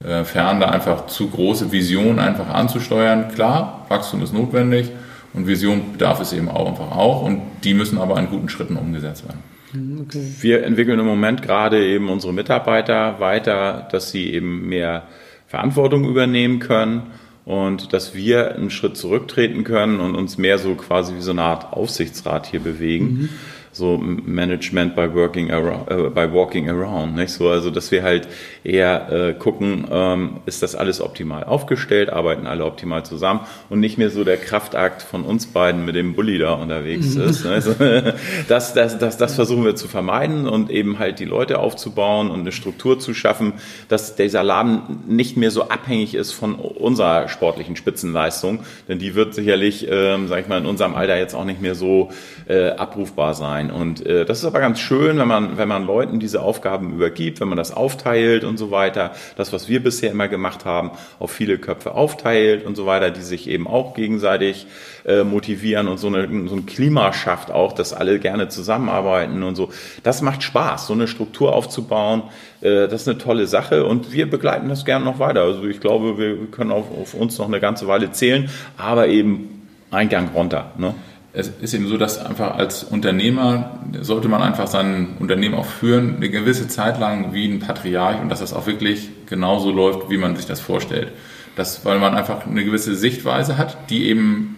äh, 0.03 0.23
fern, 0.25 0.59
da 0.59 0.69
einfach 0.69 1.07
zu 1.07 1.29
große 1.29 1.71
Visionen 1.71 2.19
einfach 2.19 2.49
anzusteuern. 2.49 3.29
Klar, 3.33 3.85
Wachstum 3.89 4.21
ist 4.21 4.33
notwendig 4.33 4.89
und 5.33 5.47
Vision 5.47 5.93
bedarf 5.93 6.19
es 6.19 6.33
eben 6.33 6.49
auch 6.49 6.67
einfach 6.67 6.91
auch 6.91 7.23
und 7.23 7.41
die 7.63 7.73
müssen 7.73 7.97
aber 7.97 8.19
in 8.19 8.27
guten 8.27 8.49
Schritten 8.49 8.75
umgesetzt 8.75 9.25
werden. 9.25 9.39
Hm, 9.71 10.01
okay. 10.01 10.27
Wir 10.41 10.63
entwickeln 10.63 10.99
im 10.99 11.05
Moment 11.05 11.41
gerade 11.41 11.85
eben 11.85 12.09
unsere 12.09 12.33
Mitarbeiter 12.33 13.19
weiter, 13.19 13.87
dass 13.91 14.11
sie 14.11 14.33
eben 14.33 14.67
mehr 14.67 15.03
Verantwortung 15.47 16.05
übernehmen 16.05 16.59
können 16.59 17.03
und 17.45 17.93
dass 17.93 18.13
wir 18.13 18.55
einen 18.55 18.71
Schritt 18.71 18.97
zurücktreten 18.97 19.63
können 19.63 19.99
und 19.99 20.15
uns 20.15 20.37
mehr 20.37 20.57
so 20.57 20.75
quasi 20.75 21.15
wie 21.15 21.21
so 21.21 21.31
eine 21.31 21.43
Art 21.43 21.73
Aufsichtsrat 21.73 22.47
hier 22.47 22.59
bewegen. 22.59 23.05
Mhm 23.05 23.29
so 23.73 23.97
Management 23.97 24.95
by 24.95 25.07
working 25.13 25.51
around, 25.51 25.89
äh, 25.89 26.09
by 26.09 26.31
walking 26.31 26.69
around, 26.69 27.15
nicht 27.15 27.31
so, 27.31 27.49
also 27.49 27.71
dass 27.71 27.91
wir 27.91 28.03
halt 28.03 28.27
eher 28.63 29.11
äh, 29.11 29.33
gucken, 29.33 29.85
ähm, 29.91 30.37
ist 30.45 30.63
das 30.63 30.75
alles 30.75 31.01
optimal 31.01 31.43
aufgestellt, 31.43 32.09
arbeiten 32.09 32.47
alle 32.47 32.65
optimal 32.65 33.03
zusammen 33.03 33.41
und 33.69 33.79
nicht 33.79 33.97
mehr 33.97 34.09
so 34.09 34.23
der 34.23 34.37
Kraftakt 34.37 35.01
von 35.01 35.23
uns 35.23 35.47
beiden 35.47 35.85
mit 35.85 35.95
dem 35.95 36.13
Bulli 36.13 36.37
da 36.37 36.53
unterwegs 36.53 37.15
mhm. 37.15 37.23
ist. 37.23 37.45
Ne? 37.45 37.51
Also, 37.51 37.75
das, 38.47 38.73
das, 38.73 38.97
das, 38.97 39.17
das 39.17 39.35
versuchen 39.35 39.65
wir 39.65 39.75
zu 39.75 39.87
vermeiden 39.87 40.47
und 40.47 40.69
eben 40.69 40.99
halt 40.99 41.19
die 41.19 41.25
Leute 41.25 41.59
aufzubauen 41.59 42.31
und 42.31 42.41
eine 42.41 42.51
Struktur 42.51 42.99
zu 42.99 43.13
schaffen, 43.13 43.53
dass 43.89 44.15
dieser 44.15 44.43
Laden 44.43 45.03
nicht 45.07 45.35
mehr 45.37 45.51
so 45.51 45.67
abhängig 45.69 46.15
ist 46.15 46.31
von 46.31 46.55
unserer 46.55 47.27
sportlichen 47.27 47.75
Spitzenleistung, 47.75 48.59
denn 48.87 48.99
die 48.99 49.15
wird 49.15 49.33
sicherlich, 49.33 49.87
ähm, 49.89 50.27
sag 50.27 50.41
ich 50.41 50.47
mal, 50.47 50.59
in 50.59 50.65
unserem 50.65 50.95
Alter 50.95 51.17
jetzt 51.17 51.35
auch 51.35 51.45
nicht 51.45 51.61
mehr 51.61 51.75
so 51.75 52.11
äh, 52.47 52.69
abrufbar 52.69 53.33
sein. 53.33 53.71
Und 53.71 54.05
äh, 54.05 54.25
das 54.25 54.39
ist 54.39 54.45
aber 54.45 54.59
ganz 54.59 54.79
schön, 54.79 55.17
wenn 55.17 55.27
man, 55.27 55.57
wenn 55.57 55.67
man 55.67 55.85
Leuten 55.85 56.19
diese 56.19 56.41
Aufgaben 56.41 56.93
übergibt, 56.93 57.41
wenn 57.41 57.47
man 57.47 57.57
das 57.57 57.71
aufteilt 57.71 58.43
und 58.43 58.52
so 58.57 58.71
weiter. 58.71 59.11
Das, 59.35 59.53
was 59.53 59.67
wir 59.67 59.81
bisher 59.81 60.11
immer 60.11 60.27
gemacht 60.27 60.65
haben, 60.65 60.91
auf 61.19 61.31
viele 61.31 61.57
Köpfe 61.57 61.93
aufteilt 61.93 62.65
und 62.65 62.75
so 62.75 62.85
weiter, 62.85 63.11
die 63.11 63.21
sich 63.21 63.49
eben 63.49 63.67
auch 63.67 63.93
gegenseitig 63.93 64.67
äh, 65.05 65.23
motivieren 65.23 65.87
und 65.87 65.97
so, 65.97 66.07
eine, 66.07 66.27
so 66.47 66.55
ein 66.55 66.65
Klima 66.65 67.13
schafft 67.13 67.51
auch, 67.51 67.73
dass 67.73 67.93
alle 67.93 68.19
gerne 68.19 68.47
zusammenarbeiten 68.47 69.43
und 69.43 69.55
so. 69.55 69.69
Das 70.03 70.21
macht 70.21 70.43
Spaß, 70.43 70.87
so 70.87 70.93
eine 70.93 71.07
Struktur 71.07 71.53
aufzubauen. 71.53 72.23
Äh, 72.61 72.87
das 72.87 73.01
ist 73.01 73.07
eine 73.07 73.17
tolle 73.17 73.47
Sache 73.47 73.85
und 73.85 74.13
wir 74.13 74.29
begleiten 74.29 74.69
das 74.69 74.85
gerne 74.85 75.05
noch 75.05 75.19
weiter. 75.19 75.41
Also 75.41 75.65
ich 75.65 75.79
glaube, 75.79 76.17
wir 76.17 76.47
können 76.47 76.71
auf, 76.71 76.85
auf 76.91 77.13
uns 77.13 77.37
noch 77.37 77.47
eine 77.47 77.59
ganze 77.59 77.87
Weile 77.87 78.11
zählen, 78.11 78.49
aber 78.77 79.07
eben 79.07 79.67
Eingang 79.91 80.29
runter. 80.33 80.71
Ne? 80.77 80.95
Es 81.33 81.47
ist 81.61 81.73
eben 81.73 81.87
so, 81.87 81.97
dass 81.97 82.23
einfach 82.23 82.57
als 82.57 82.83
Unternehmer 82.83 83.79
sollte 84.01 84.29
man 84.29 84.43
einfach 84.43 84.67
sein 84.67 85.17
Unternehmen 85.19 85.55
auch 85.55 85.65
führen, 85.65 86.17
eine 86.17 86.29
gewisse 86.29 86.67
Zeit 86.67 86.99
lang 86.99 87.33
wie 87.33 87.47
ein 87.47 87.59
Patriarch 87.59 88.21
und 88.21 88.29
dass 88.29 88.39
das 88.39 88.53
auch 88.53 88.67
wirklich 88.67 89.09
genauso 89.25 89.71
läuft, 89.71 90.11
wie 90.11 90.17
man 90.17 90.35
sich 90.35 90.45
das 90.45 90.59
vorstellt. 90.59 91.11
Das, 91.55 91.85
weil 91.85 91.99
man 91.99 92.13
einfach 92.13 92.45
eine 92.45 92.63
gewisse 92.63 92.95
Sichtweise 92.95 93.57
hat, 93.57 93.89
die 93.89 94.09
eben 94.09 94.57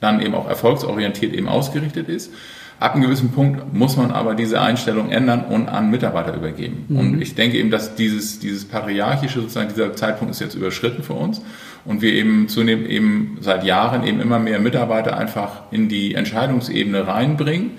dann 0.00 0.20
eben 0.20 0.34
auch 0.34 0.48
erfolgsorientiert 0.48 1.32
eben 1.32 1.48
ausgerichtet 1.48 2.08
ist. 2.08 2.30
Ab 2.78 2.94
einem 2.94 3.04
gewissen 3.04 3.30
Punkt 3.30 3.72
muss 3.72 3.96
man 3.96 4.10
aber 4.10 4.34
diese 4.34 4.60
Einstellung 4.60 5.10
ändern 5.10 5.44
und 5.48 5.68
an 5.68 5.90
Mitarbeiter 5.90 6.34
übergeben. 6.34 6.84
Mhm. 6.88 6.98
Und 6.98 7.22
ich 7.22 7.34
denke 7.34 7.56
eben, 7.56 7.70
dass 7.70 7.94
dieses, 7.94 8.38
dieses 8.38 8.66
patriarchische 8.66 9.40
sozusagen, 9.40 9.70
dieser 9.70 9.94
Zeitpunkt 9.94 10.34
ist 10.34 10.40
jetzt 10.40 10.54
überschritten 10.54 11.02
für 11.02 11.14
uns 11.14 11.40
und 11.86 12.02
wir 12.02 12.12
eben 12.12 12.48
zunehmend 12.48 12.88
eben 12.88 13.38
seit 13.40 13.64
Jahren 13.64 14.04
eben 14.04 14.20
immer 14.20 14.38
mehr 14.38 14.60
Mitarbeiter 14.60 15.16
einfach 15.16 15.62
in 15.70 15.88
die 15.88 16.14
Entscheidungsebene 16.14 17.06
reinbringen, 17.06 17.70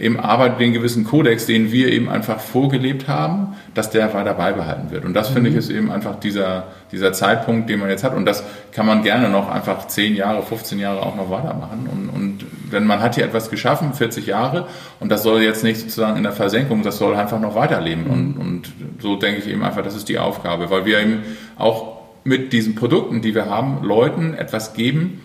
eben 0.00 0.18
aber 0.18 0.48
den 0.48 0.72
gewissen 0.72 1.04
Kodex, 1.04 1.46
den 1.46 1.70
wir 1.70 1.92
eben 1.92 2.08
einfach 2.08 2.40
vorgelebt 2.40 3.06
haben, 3.06 3.54
dass 3.74 3.90
der 3.90 4.12
weiter 4.14 4.34
beibehalten 4.34 4.90
wird. 4.90 5.04
Und 5.04 5.14
das 5.14 5.30
mhm. 5.30 5.34
finde 5.34 5.50
ich 5.50 5.56
ist 5.56 5.70
eben 5.70 5.92
einfach 5.92 6.18
dieser, 6.18 6.68
dieser 6.90 7.12
Zeitpunkt, 7.12 7.70
den 7.70 7.78
man 7.78 7.88
jetzt 7.88 8.02
hat. 8.02 8.16
Und 8.16 8.24
das 8.24 8.42
kann 8.72 8.86
man 8.86 9.04
gerne 9.04 9.28
noch 9.28 9.48
einfach 9.48 9.86
10 9.86 10.16
Jahre, 10.16 10.42
15 10.42 10.80
Jahre 10.80 11.02
auch 11.02 11.14
noch 11.14 11.30
weitermachen. 11.30 11.88
Und, 11.88 12.08
und 12.08 12.44
wenn 12.70 12.86
man 12.86 13.00
hat 13.00 13.14
hier 13.14 13.24
etwas 13.24 13.50
geschaffen, 13.50 13.92
40 13.92 14.26
Jahre, 14.26 14.66
und 14.98 15.10
das 15.10 15.22
soll 15.22 15.42
jetzt 15.42 15.64
nicht 15.64 15.80
sozusagen 15.80 16.16
in 16.16 16.22
der 16.22 16.32
Versenkung, 16.32 16.82
das 16.82 16.98
soll 16.98 17.14
einfach 17.14 17.40
noch 17.40 17.54
weiterleben. 17.54 18.04
Mhm. 18.04 18.10
Und, 18.10 18.36
und 18.36 18.72
so 19.00 19.16
denke 19.16 19.40
ich 19.40 19.48
eben 19.48 19.62
einfach, 19.62 19.82
das 19.82 19.96
ist 19.96 20.08
die 20.08 20.18
Aufgabe, 20.18 20.70
weil 20.70 20.84
wir 20.84 21.00
eben 21.00 21.22
auch 21.56 21.98
mit 22.24 22.52
diesen 22.52 22.74
Produkten, 22.74 23.22
die 23.22 23.34
wir 23.34 23.46
haben, 23.46 23.82
Leuten 23.82 24.34
etwas 24.34 24.74
geben, 24.74 25.20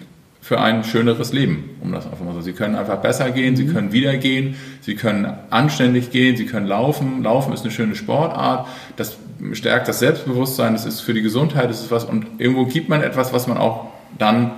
für 0.46 0.62
ein 0.62 0.84
schöneres 0.84 1.34
Leben, 1.34 1.72
um 1.82 1.92
das 1.92 2.06
einfach 2.06 2.24
mal 2.24 2.36
so. 2.36 2.42
Sie 2.42 2.54
können 2.54 2.76
einfach 2.76 2.98
besser 2.98 3.32
gehen, 3.32 3.56
sie 3.56 3.64
mhm. 3.64 3.74
können 3.74 3.92
wieder 3.92 4.16
gehen, 4.18 4.56
sie 4.82 4.94
können 4.94 5.34
anständig 5.50 6.12
gehen, 6.12 6.38
sie 6.38 6.46
können 6.46 6.68
laufen. 6.68 7.24
Laufen 7.24 7.52
ist 7.52 7.64
eine 7.64 7.72
schöne 7.72 7.96
Sportart. 7.96 8.68
Das 8.96 9.18
stärkt 9.54 9.88
das 9.88 9.98
Selbstbewusstsein, 9.98 10.74
das 10.74 10.86
ist 10.86 11.02
für 11.02 11.16
die 11.16 11.24
Gesundheit, 11.24 11.72
das 11.72 11.82
ist 11.82 11.90
was 11.90 12.06
und 12.06 12.28
irgendwo 12.38 12.66
gibt 12.66 12.90
man 12.90 13.02
etwas, 13.02 13.34
was 13.34 13.48
man 13.48 13.58
auch 13.58 13.88
dann 14.20 14.52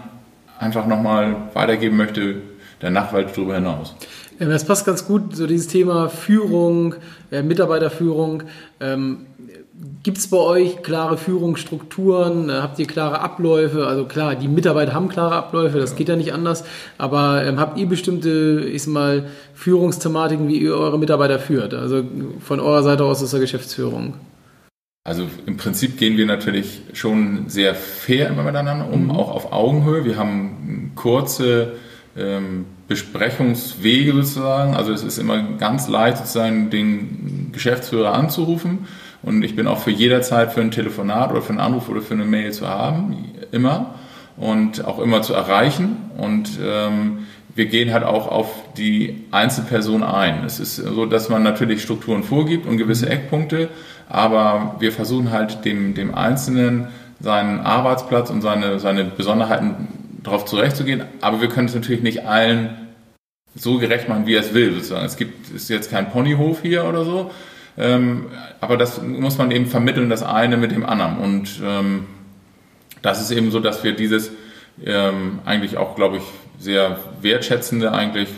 einfach 0.60 0.88
nochmal 0.88 1.36
weitergeben 1.54 1.96
möchte, 1.96 2.42
der 2.82 2.92
Nachwelt 2.92 3.30
darüber 3.36 3.56
hinaus. 3.56 3.96
Das 4.40 4.66
passt 4.66 4.86
ganz 4.86 5.06
gut, 5.06 5.36
so 5.36 5.48
dieses 5.48 5.68
Thema 5.68 6.10
Führung, 6.10 6.96
äh, 7.32 7.42
Mitarbeiterführung. 7.42 8.44
Ähm, 8.80 9.26
Gibt 10.04 10.18
es 10.18 10.28
bei 10.28 10.38
euch 10.38 10.82
klare 10.82 11.18
Führungsstrukturen? 11.18 12.50
Äh, 12.50 12.54
habt 12.54 12.78
ihr 12.80 12.86
klare 12.86 13.22
Abläufe? 13.22 13.88
Also 13.88 14.06
klar, 14.06 14.36
die 14.36 14.48
Mitarbeiter 14.48 14.94
haben 14.94 15.10
klare 15.10 15.36
Abläufe, 15.36 15.80
das 15.80 15.96
geht 15.96 16.10
ja 16.10 16.16
nicht 16.16 16.34
anders. 16.34 16.64
Aber 16.98 17.44
ähm, 17.46 17.60
habt 17.60 17.78
ihr 17.80 17.88
bestimmte, 17.88 18.68
ich 18.72 18.84
sag 18.84 18.94
mal, 18.94 19.26
Führungsthematiken, 19.56 20.48
wie 20.48 20.58
ihr 20.58 20.76
eure 20.76 21.00
Mitarbeiter 21.00 21.40
führt? 21.40 21.74
Also 21.74 22.04
von 22.40 22.60
eurer 22.60 22.84
Seite 22.84 23.04
aus 23.06 23.24
aus 23.24 23.32
der 23.32 23.40
Geschäftsführung. 23.40 24.14
Also 25.04 25.26
im 25.46 25.58
Prinzip 25.58 25.98
gehen 25.98 26.18
wir 26.18 26.26
natürlich 26.26 26.82
schon 26.94 27.46
sehr 27.48 27.76
fair 27.76 28.28
immer 28.30 28.44
miteinander 28.44 28.90
um, 28.92 29.06
mhm. 29.06 29.12
auch 29.12 29.32
auf 29.32 29.54
Augenhöhe. 29.54 30.06
Wir 30.06 30.18
haben 30.18 30.92
kurze 30.96 31.74
ähm, 32.18 32.66
Besprechungswege 32.88 34.14
sozusagen. 34.14 34.76
Also 34.76 34.94
es 34.94 35.04
ist 35.04 35.18
immer 35.18 35.42
ganz 35.58 35.88
leicht 35.88 36.18
sozusagen 36.18 36.70
den 36.70 37.50
Geschäftsführer 37.52 38.14
anzurufen 38.14 38.88
und 39.24 39.44
ich 39.44 39.56
bin 39.56 39.68
auch 39.68 39.80
für 39.80 39.92
jederzeit 39.92 40.54
für 40.54 40.62
ein 40.62 40.72
Telefonat 40.72 41.32
oder 41.32 41.42
für 41.42 41.50
einen 41.50 41.60
Anruf 41.60 41.90
oder 41.90 42.02
für 42.02 42.14
eine 42.14 42.26
Mail 42.26 42.52
zu 42.52 42.68
haben, 42.68 43.16
immer 43.52 43.96
und 44.38 44.86
auch 44.86 45.00
immer 45.00 45.22
zu 45.22 45.34
erreichen. 45.34 45.98
Und 46.18 46.60
ähm, 46.64 47.26
wir 47.56 47.66
gehen 47.66 47.92
halt 47.92 48.04
auch 48.04 48.28
auf 48.28 48.48
die 48.78 49.26
Einzelperson 49.32 50.04
ein. 50.04 50.46
Es 50.46 50.60
ist 50.60 50.76
so, 50.76 51.06
dass 51.06 51.30
man 51.30 51.44
natürlich 51.44 51.82
Strukturen 51.82 52.24
vorgibt 52.24 52.68
und 52.68 52.78
gewisse 52.78 53.10
Eckpunkte, 53.10 53.70
aber 54.08 54.76
wir 54.80 54.92
versuchen 54.92 55.32
halt 55.32 55.66
dem, 55.66 55.96
dem 55.96 56.14
Einzelnen 56.14 56.88
seinen 57.20 57.60
Arbeitsplatz 57.62 58.30
und 58.30 58.42
seine, 58.42 58.80
seine 58.80 59.06
Besonderheiten 59.06 59.88
darauf 60.24 60.46
zurechtzugehen. 60.46 61.04
Aber 61.22 61.42
wir 61.42 61.50
können 61.50 61.68
es 61.68 61.76
natürlich 61.76 62.02
nicht 62.02 62.26
allen 62.26 62.88
so 63.56 63.78
gerecht 63.78 64.08
machen, 64.08 64.28
wie 64.28 64.36
er 64.36 64.42
es 64.42 64.54
will. 64.54 64.74
Sozusagen. 64.74 65.06
Es 65.06 65.18
gibt 65.18 65.50
ist 65.54 65.70
jetzt 65.70 65.92
kein 65.92 66.10
Ponyhof 66.10 66.62
hier 66.62 66.86
oder 66.86 67.06
so, 67.06 67.32
ähm, 67.78 68.26
aber 68.62 68.78
das 68.78 69.02
muss 69.02 69.38
man 69.38 69.52
eben 69.52 69.66
vermitteln, 69.66 70.10
das 70.10 70.24
eine 70.24 70.58
mit 70.58 70.72
dem 70.72 70.86
anderen. 70.86 71.18
Und 71.18 71.62
ähm, 71.64 72.06
das 73.02 73.22
ist 73.22 73.32
eben 73.32 73.52
so, 73.52 73.60
dass 73.60 73.84
wir 73.84 73.94
dieses 73.94 74.32
ähm, 74.84 75.40
eigentlich 75.46 75.78
auch, 75.78 75.96
glaube 75.96 76.18
ich, 76.18 76.24
sehr 76.60 77.00
wertschätzende 77.22 77.92
eigentlich 77.94 78.30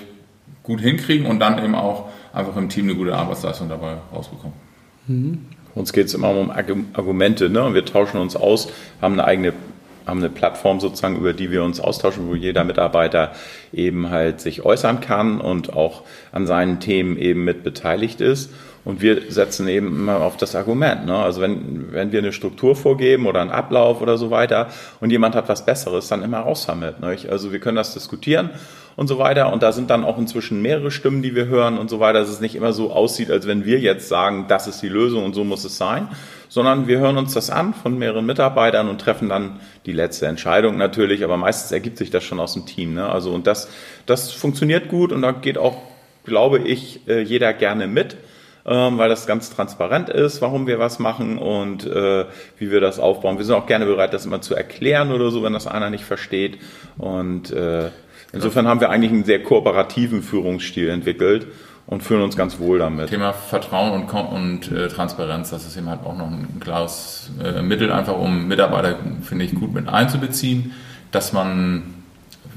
gut 0.63 0.81
hinkriegen 0.81 1.25
und 1.25 1.39
dann 1.39 1.63
eben 1.63 1.75
auch 1.75 2.09
einfach 2.33 2.55
im 2.57 2.69
Team 2.69 2.85
eine 2.85 2.95
gute 2.95 3.15
Arbeitsleistung 3.15 3.69
dabei 3.69 3.95
rausbekommen. 4.13 4.53
Mhm. 5.07 5.45
Uns 5.75 5.93
geht 5.93 6.07
es 6.07 6.13
immer 6.13 6.29
um 6.29 6.51
Argumente. 6.51 7.49
Ne? 7.49 7.73
Wir 7.73 7.85
tauschen 7.85 8.19
uns 8.19 8.35
aus, 8.35 8.69
haben 9.01 9.13
eine 9.13 9.25
eigene 9.25 9.53
haben 10.09 10.19
eine 10.19 10.29
Plattform 10.29 10.79
sozusagen, 10.79 11.17
über 11.17 11.33
die 11.33 11.51
wir 11.51 11.63
uns 11.63 11.79
austauschen, 11.79 12.27
wo 12.27 12.35
jeder 12.35 12.63
Mitarbeiter 12.63 13.31
eben 13.71 14.09
halt 14.09 14.41
sich 14.41 14.65
äußern 14.65 14.99
kann 15.01 15.39
und 15.41 15.73
auch 15.73 16.03
an 16.31 16.47
seinen 16.47 16.79
Themen 16.79 17.17
eben 17.17 17.43
mit 17.43 17.63
beteiligt 17.63 18.21
ist. 18.21 18.51
Und 18.85 19.01
wir 19.01 19.29
setzen 19.29 19.67
eben 19.67 19.87
immer 19.87 20.21
auf 20.21 20.37
das 20.37 20.55
Argument. 20.55 21.05
Ne? 21.05 21.15
Also 21.15 21.41
wenn, 21.41 21.91
wenn 21.91 22.11
wir 22.11 22.19
eine 22.19 22.31
Struktur 22.31 22.75
vorgeben 22.75 23.27
oder 23.27 23.41
einen 23.41 23.51
Ablauf 23.51 24.01
oder 24.01 24.17
so 24.17 24.31
weiter 24.31 24.69
und 24.99 25.11
jemand 25.11 25.35
hat 25.35 25.49
was 25.49 25.65
Besseres, 25.65 26.07
dann 26.07 26.23
immer 26.23 26.39
raus 26.39 26.65
damit. 26.65 26.99
Ne? 26.99 27.17
Also 27.29 27.51
wir 27.51 27.59
können 27.59 27.75
das 27.75 27.93
diskutieren 27.93 28.51
und 28.99 29.07
so 29.07 29.17
weiter. 29.17 29.53
Und 29.53 29.63
da 29.63 29.71
sind 29.71 29.89
dann 29.89 30.03
auch 30.03 30.17
inzwischen 30.17 30.61
mehrere 30.61 30.91
Stimmen, 30.91 31.21
die 31.21 31.33
wir 31.33 31.45
hören 31.45 31.77
und 31.77 31.89
so 31.89 32.01
weiter, 32.01 32.19
dass 32.19 32.27
es 32.27 32.41
nicht 32.41 32.53
immer 32.53 32.73
so 32.73 32.91
aussieht, 32.91 33.31
als 33.31 33.47
wenn 33.47 33.63
wir 33.63 33.79
jetzt 33.79 34.09
sagen, 34.09 34.47
das 34.49 34.67
ist 34.67 34.81
die 34.81 34.89
Lösung 34.89 35.23
und 35.23 35.33
so 35.33 35.45
muss 35.45 35.63
es 35.63 35.77
sein, 35.77 36.09
sondern 36.49 36.89
wir 36.89 36.99
hören 36.99 37.17
uns 37.17 37.33
das 37.33 37.49
an 37.49 37.73
von 37.73 37.97
mehreren 37.97 38.25
Mitarbeitern 38.25 38.89
und 38.89 38.99
treffen 38.99 39.29
dann 39.29 39.61
die 39.85 39.93
letzte 39.93 40.27
Entscheidung 40.27 40.75
natürlich. 40.75 41.23
Aber 41.23 41.37
meistens 41.37 41.71
ergibt 41.71 41.97
sich 41.97 42.09
das 42.09 42.25
schon 42.25 42.41
aus 42.41 42.55
dem 42.55 42.65
Team. 42.65 42.93
Ne? 42.93 43.07
Also 43.07 43.31
und 43.31 43.47
das, 43.47 43.69
das 44.05 44.33
funktioniert 44.33 44.89
gut 44.89 45.13
und 45.13 45.21
da 45.21 45.31
geht 45.31 45.57
auch, 45.57 45.77
glaube 46.25 46.59
ich, 46.59 47.07
äh, 47.07 47.21
jeder 47.21 47.53
gerne 47.53 47.87
mit 47.87 48.17
ähm, 48.65 48.97
weil 48.97 49.07
das 49.07 49.25
ganz 49.25 49.49
transparent 49.49 50.09
ist, 50.09 50.41
warum 50.41 50.67
wir 50.67 50.77
was 50.77 50.99
machen 50.99 51.37
und 51.37 51.87
äh, 51.87 52.25
wie 52.57 52.69
wir 52.69 52.81
das 52.81 52.99
aufbauen. 52.99 53.37
Wir 53.37 53.45
sind 53.45 53.55
auch 53.55 53.65
gerne 53.65 53.85
bereit, 53.85 54.13
das 54.13 54.25
immer 54.25 54.41
zu 54.41 54.53
erklären 54.53 55.13
oder 55.13 55.31
so, 55.31 55.41
wenn 55.41 55.53
das 55.53 55.65
einer 55.65 55.89
nicht 55.89 56.03
versteht. 56.03 56.59
Und 56.97 57.51
äh, 57.51 57.89
insofern 58.33 58.67
haben 58.67 58.79
wir 58.79 58.89
eigentlich 58.89 59.11
einen 59.11 59.23
sehr 59.23 59.43
kooperativen 59.43 60.21
Führungsstil 60.21 60.89
entwickelt 60.89 61.47
und 61.87 62.03
fühlen 62.03 62.21
uns 62.21 62.37
ganz 62.37 62.59
wohl 62.59 62.79
damit. 62.79 63.09
Thema 63.09 63.33
Vertrauen 63.33 63.91
und, 63.91 64.13
und 64.13 64.71
äh, 64.71 64.87
Transparenz, 64.89 65.49
das 65.49 65.65
ist 65.65 65.75
eben 65.75 65.89
halt 65.89 66.01
auch 66.05 66.15
noch 66.15 66.27
ein 66.27 66.59
klares 66.59 67.31
äh, 67.43 67.61
Mittel, 67.61 67.91
einfach 67.91 68.17
um 68.17 68.47
Mitarbeiter, 68.47 68.95
finde 69.23 69.45
ich, 69.45 69.55
gut 69.55 69.73
mit 69.73 69.87
einzubeziehen, 69.89 70.73
dass 71.11 71.33
man 71.33 71.95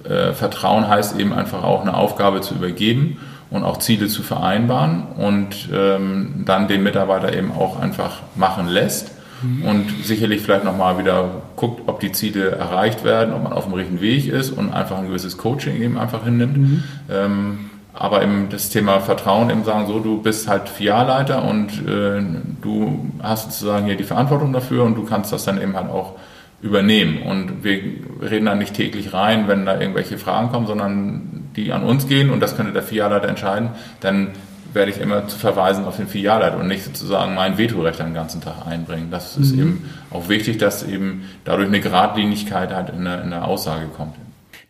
äh, 0.04 0.32
Vertrauen 0.32 0.88
heißt 0.88 1.18
eben 1.18 1.32
einfach 1.32 1.62
auch 1.62 1.80
eine 1.80 1.94
Aufgabe 1.94 2.42
zu 2.42 2.54
übergeben 2.54 3.18
und 3.50 3.64
auch 3.64 3.78
Ziele 3.78 4.08
zu 4.08 4.22
vereinbaren 4.22 5.04
und 5.16 5.68
ähm, 5.72 6.42
dann 6.44 6.68
den 6.68 6.82
Mitarbeiter 6.82 7.34
eben 7.34 7.52
auch 7.52 7.80
einfach 7.80 8.20
machen 8.34 8.68
lässt 8.68 9.12
mhm. 9.42 9.64
und 9.64 10.04
sicherlich 10.04 10.42
vielleicht 10.42 10.64
nochmal 10.64 10.98
wieder 10.98 11.42
guckt, 11.56 11.82
ob 11.86 12.00
die 12.00 12.12
Ziele 12.12 12.50
erreicht 12.50 13.04
werden, 13.04 13.34
ob 13.34 13.42
man 13.42 13.52
auf 13.52 13.64
dem 13.64 13.74
richtigen 13.74 14.00
Weg 14.00 14.28
ist 14.28 14.50
und 14.50 14.72
einfach 14.72 14.98
ein 14.98 15.08
gewisses 15.08 15.36
Coaching 15.38 15.80
eben 15.80 15.98
einfach 15.98 16.24
hinnimmt. 16.24 16.56
Mhm. 16.56 16.84
Ähm, 17.10 17.58
aber 17.94 18.22
eben 18.22 18.48
das 18.50 18.70
Thema 18.70 19.00
Vertrauen 19.00 19.50
eben 19.50 19.64
sagen, 19.64 19.86
so 19.86 20.00
du 20.00 20.22
bist 20.22 20.48
halt 20.48 20.68
Filialleiter 20.68 21.44
und 21.44 21.68
äh, 21.86 22.22
du 22.62 23.10
hast 23.22 23.52
sozusagen 23.52 23.86
hier 23.86 23.96
die 23.96 24.04
Verantwortung 24.04 24.52
dafür 24.52 24.84
und 24.84 24.96
du 24.96 25.04
kannst 25.04 25.32
das 25.32 25.44
dann 25.44 25.60
eben 25.60 25.76
halt 25.76 25.90
auch 25.90 26.14
übernehmen. 26.62 27.22
Und 27.22 27.64
wir 27.64 27.80
reden 28.22 28.46
da 28.46 28.54
nicht 28.54 28.74
täglich 28.74 29.12
rein, 29.12 29.46
wenn 29.48 29.66
da 29.66 29.78
irgendwelche 29.78 30.16
Fragen 30.16 30.50
kommen, 30.50 30.66
sondern 30.66 31.50
die 31.56 31.72
an 31.72 31.82
uns 31.82 32.08
gehen 32.08 32.30
und 32.30 32.40
das 32.40 32.56
könnte 32.56 32.72
der 32.72 32.82
Filialleiter 32.82 33.28
entscheiden, 33.28 33.70
dann 34.00 34.28
werde 34.74 34.90
ich 34.90 35.00
immer 35.00 35.28
zu 35.28 35.38
verweisen 35.38 35.84
auf 35.84 35.96
den 35.96 36.06
Filialleiter 36.06 36.58
und 36.58 36.68
nicht 36.68 36.84
sozusagen 36.84 37.34
mein 37.34 37.58
Vetorecht 37.58 37.98
den 37.98 38.14
ganzen 38.14 38.40
Tag 38.40 38.66
einbringen. 38.66 39.10
Das 39.10 39.36
ist 39.36 39.54
mhm. 39.54 39.60
eben 39.60 39.90
auch 40.10 40.28
wichtig, 40.28 40.58
dass 40.58 40.82
eben 40.82 41.28
dadurch 41.44 41.68
eine 41.68 41.80
Geradlinigkeit 41.80 42.72
halt 42.72 42.90
in 42.90 43.04
der, 43.04 43.22
in 43.22 43.30
der 43.30 43.46
Aussage 43.46 43.86
kommt. 43.96 44.14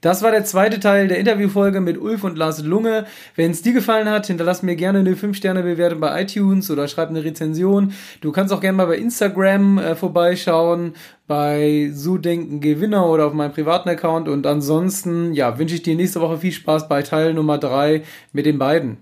Das 0.02 0.20
war 0.20 0.32
der 0.32 0.44
zweite 0.44 0.80
Teil 0.80 1.06
der 1.06 1.20
Interviewfolge 1.20 1.80
mit 1.80 1.96
Ulf 1.96 2.24
und 2.24 2.36
Lars 2.36 2.60
Lunge. 2.64 3.06
Wenn 3.36 3.52
es 3.52 3.62
dir 3.62 3.72
gefallen 3.72 4.10
hat, 4.10 4.26
hinterlass 4.26 4.64
mir 4.64 4.74
gerne 4.74 4.98
eine 4.98 5.14
5-Sterne-Bewertung 5.14 6.00
bei 6.00 6.22
iTunes 6.22 6.72
oder 6.72 6.88
schreib 6.88 7.10
eine 7.10 7.22
Rezension. 7.22 7.92
Du 8.20 8.32
kannst 8.32 8.52
auch 8.52 8.60
gerne 8.60 8.78
mal 8.78 8.86
bei 8.86 8.96
Instagram 8.96 9.78
äh, 9.78 9.94
vorbeischauen, 9.94 10.94
bei 11.28 11.92
So 11.94 12.18
Denken 12.18 12.60
Gewinner 12.60 13.06
oder 13.06 13.26
auf 13.26 13.32
meinem 13.32 13.52
privaten 13.52 13.88
Account. 13.90 14.28
Und 14.28 14.44
ansonsten, 14.44 15.34
ja, 15.34 15.56
wünsche 15.60 15.76
ich 15.76 15.84
dir 15.84 15.94
nächste 15.94 16.20
Woche 16.20 16.38
viel 16.38 16.50
Spaß 16.50 16.88
bei 16.88 17.02
Teil 17.02 17.32
Nummer 17.32 17.58
3 17.58 18.02
mit 18.32 18.44
den 18.44 18.58
beiden. 18.58 18.98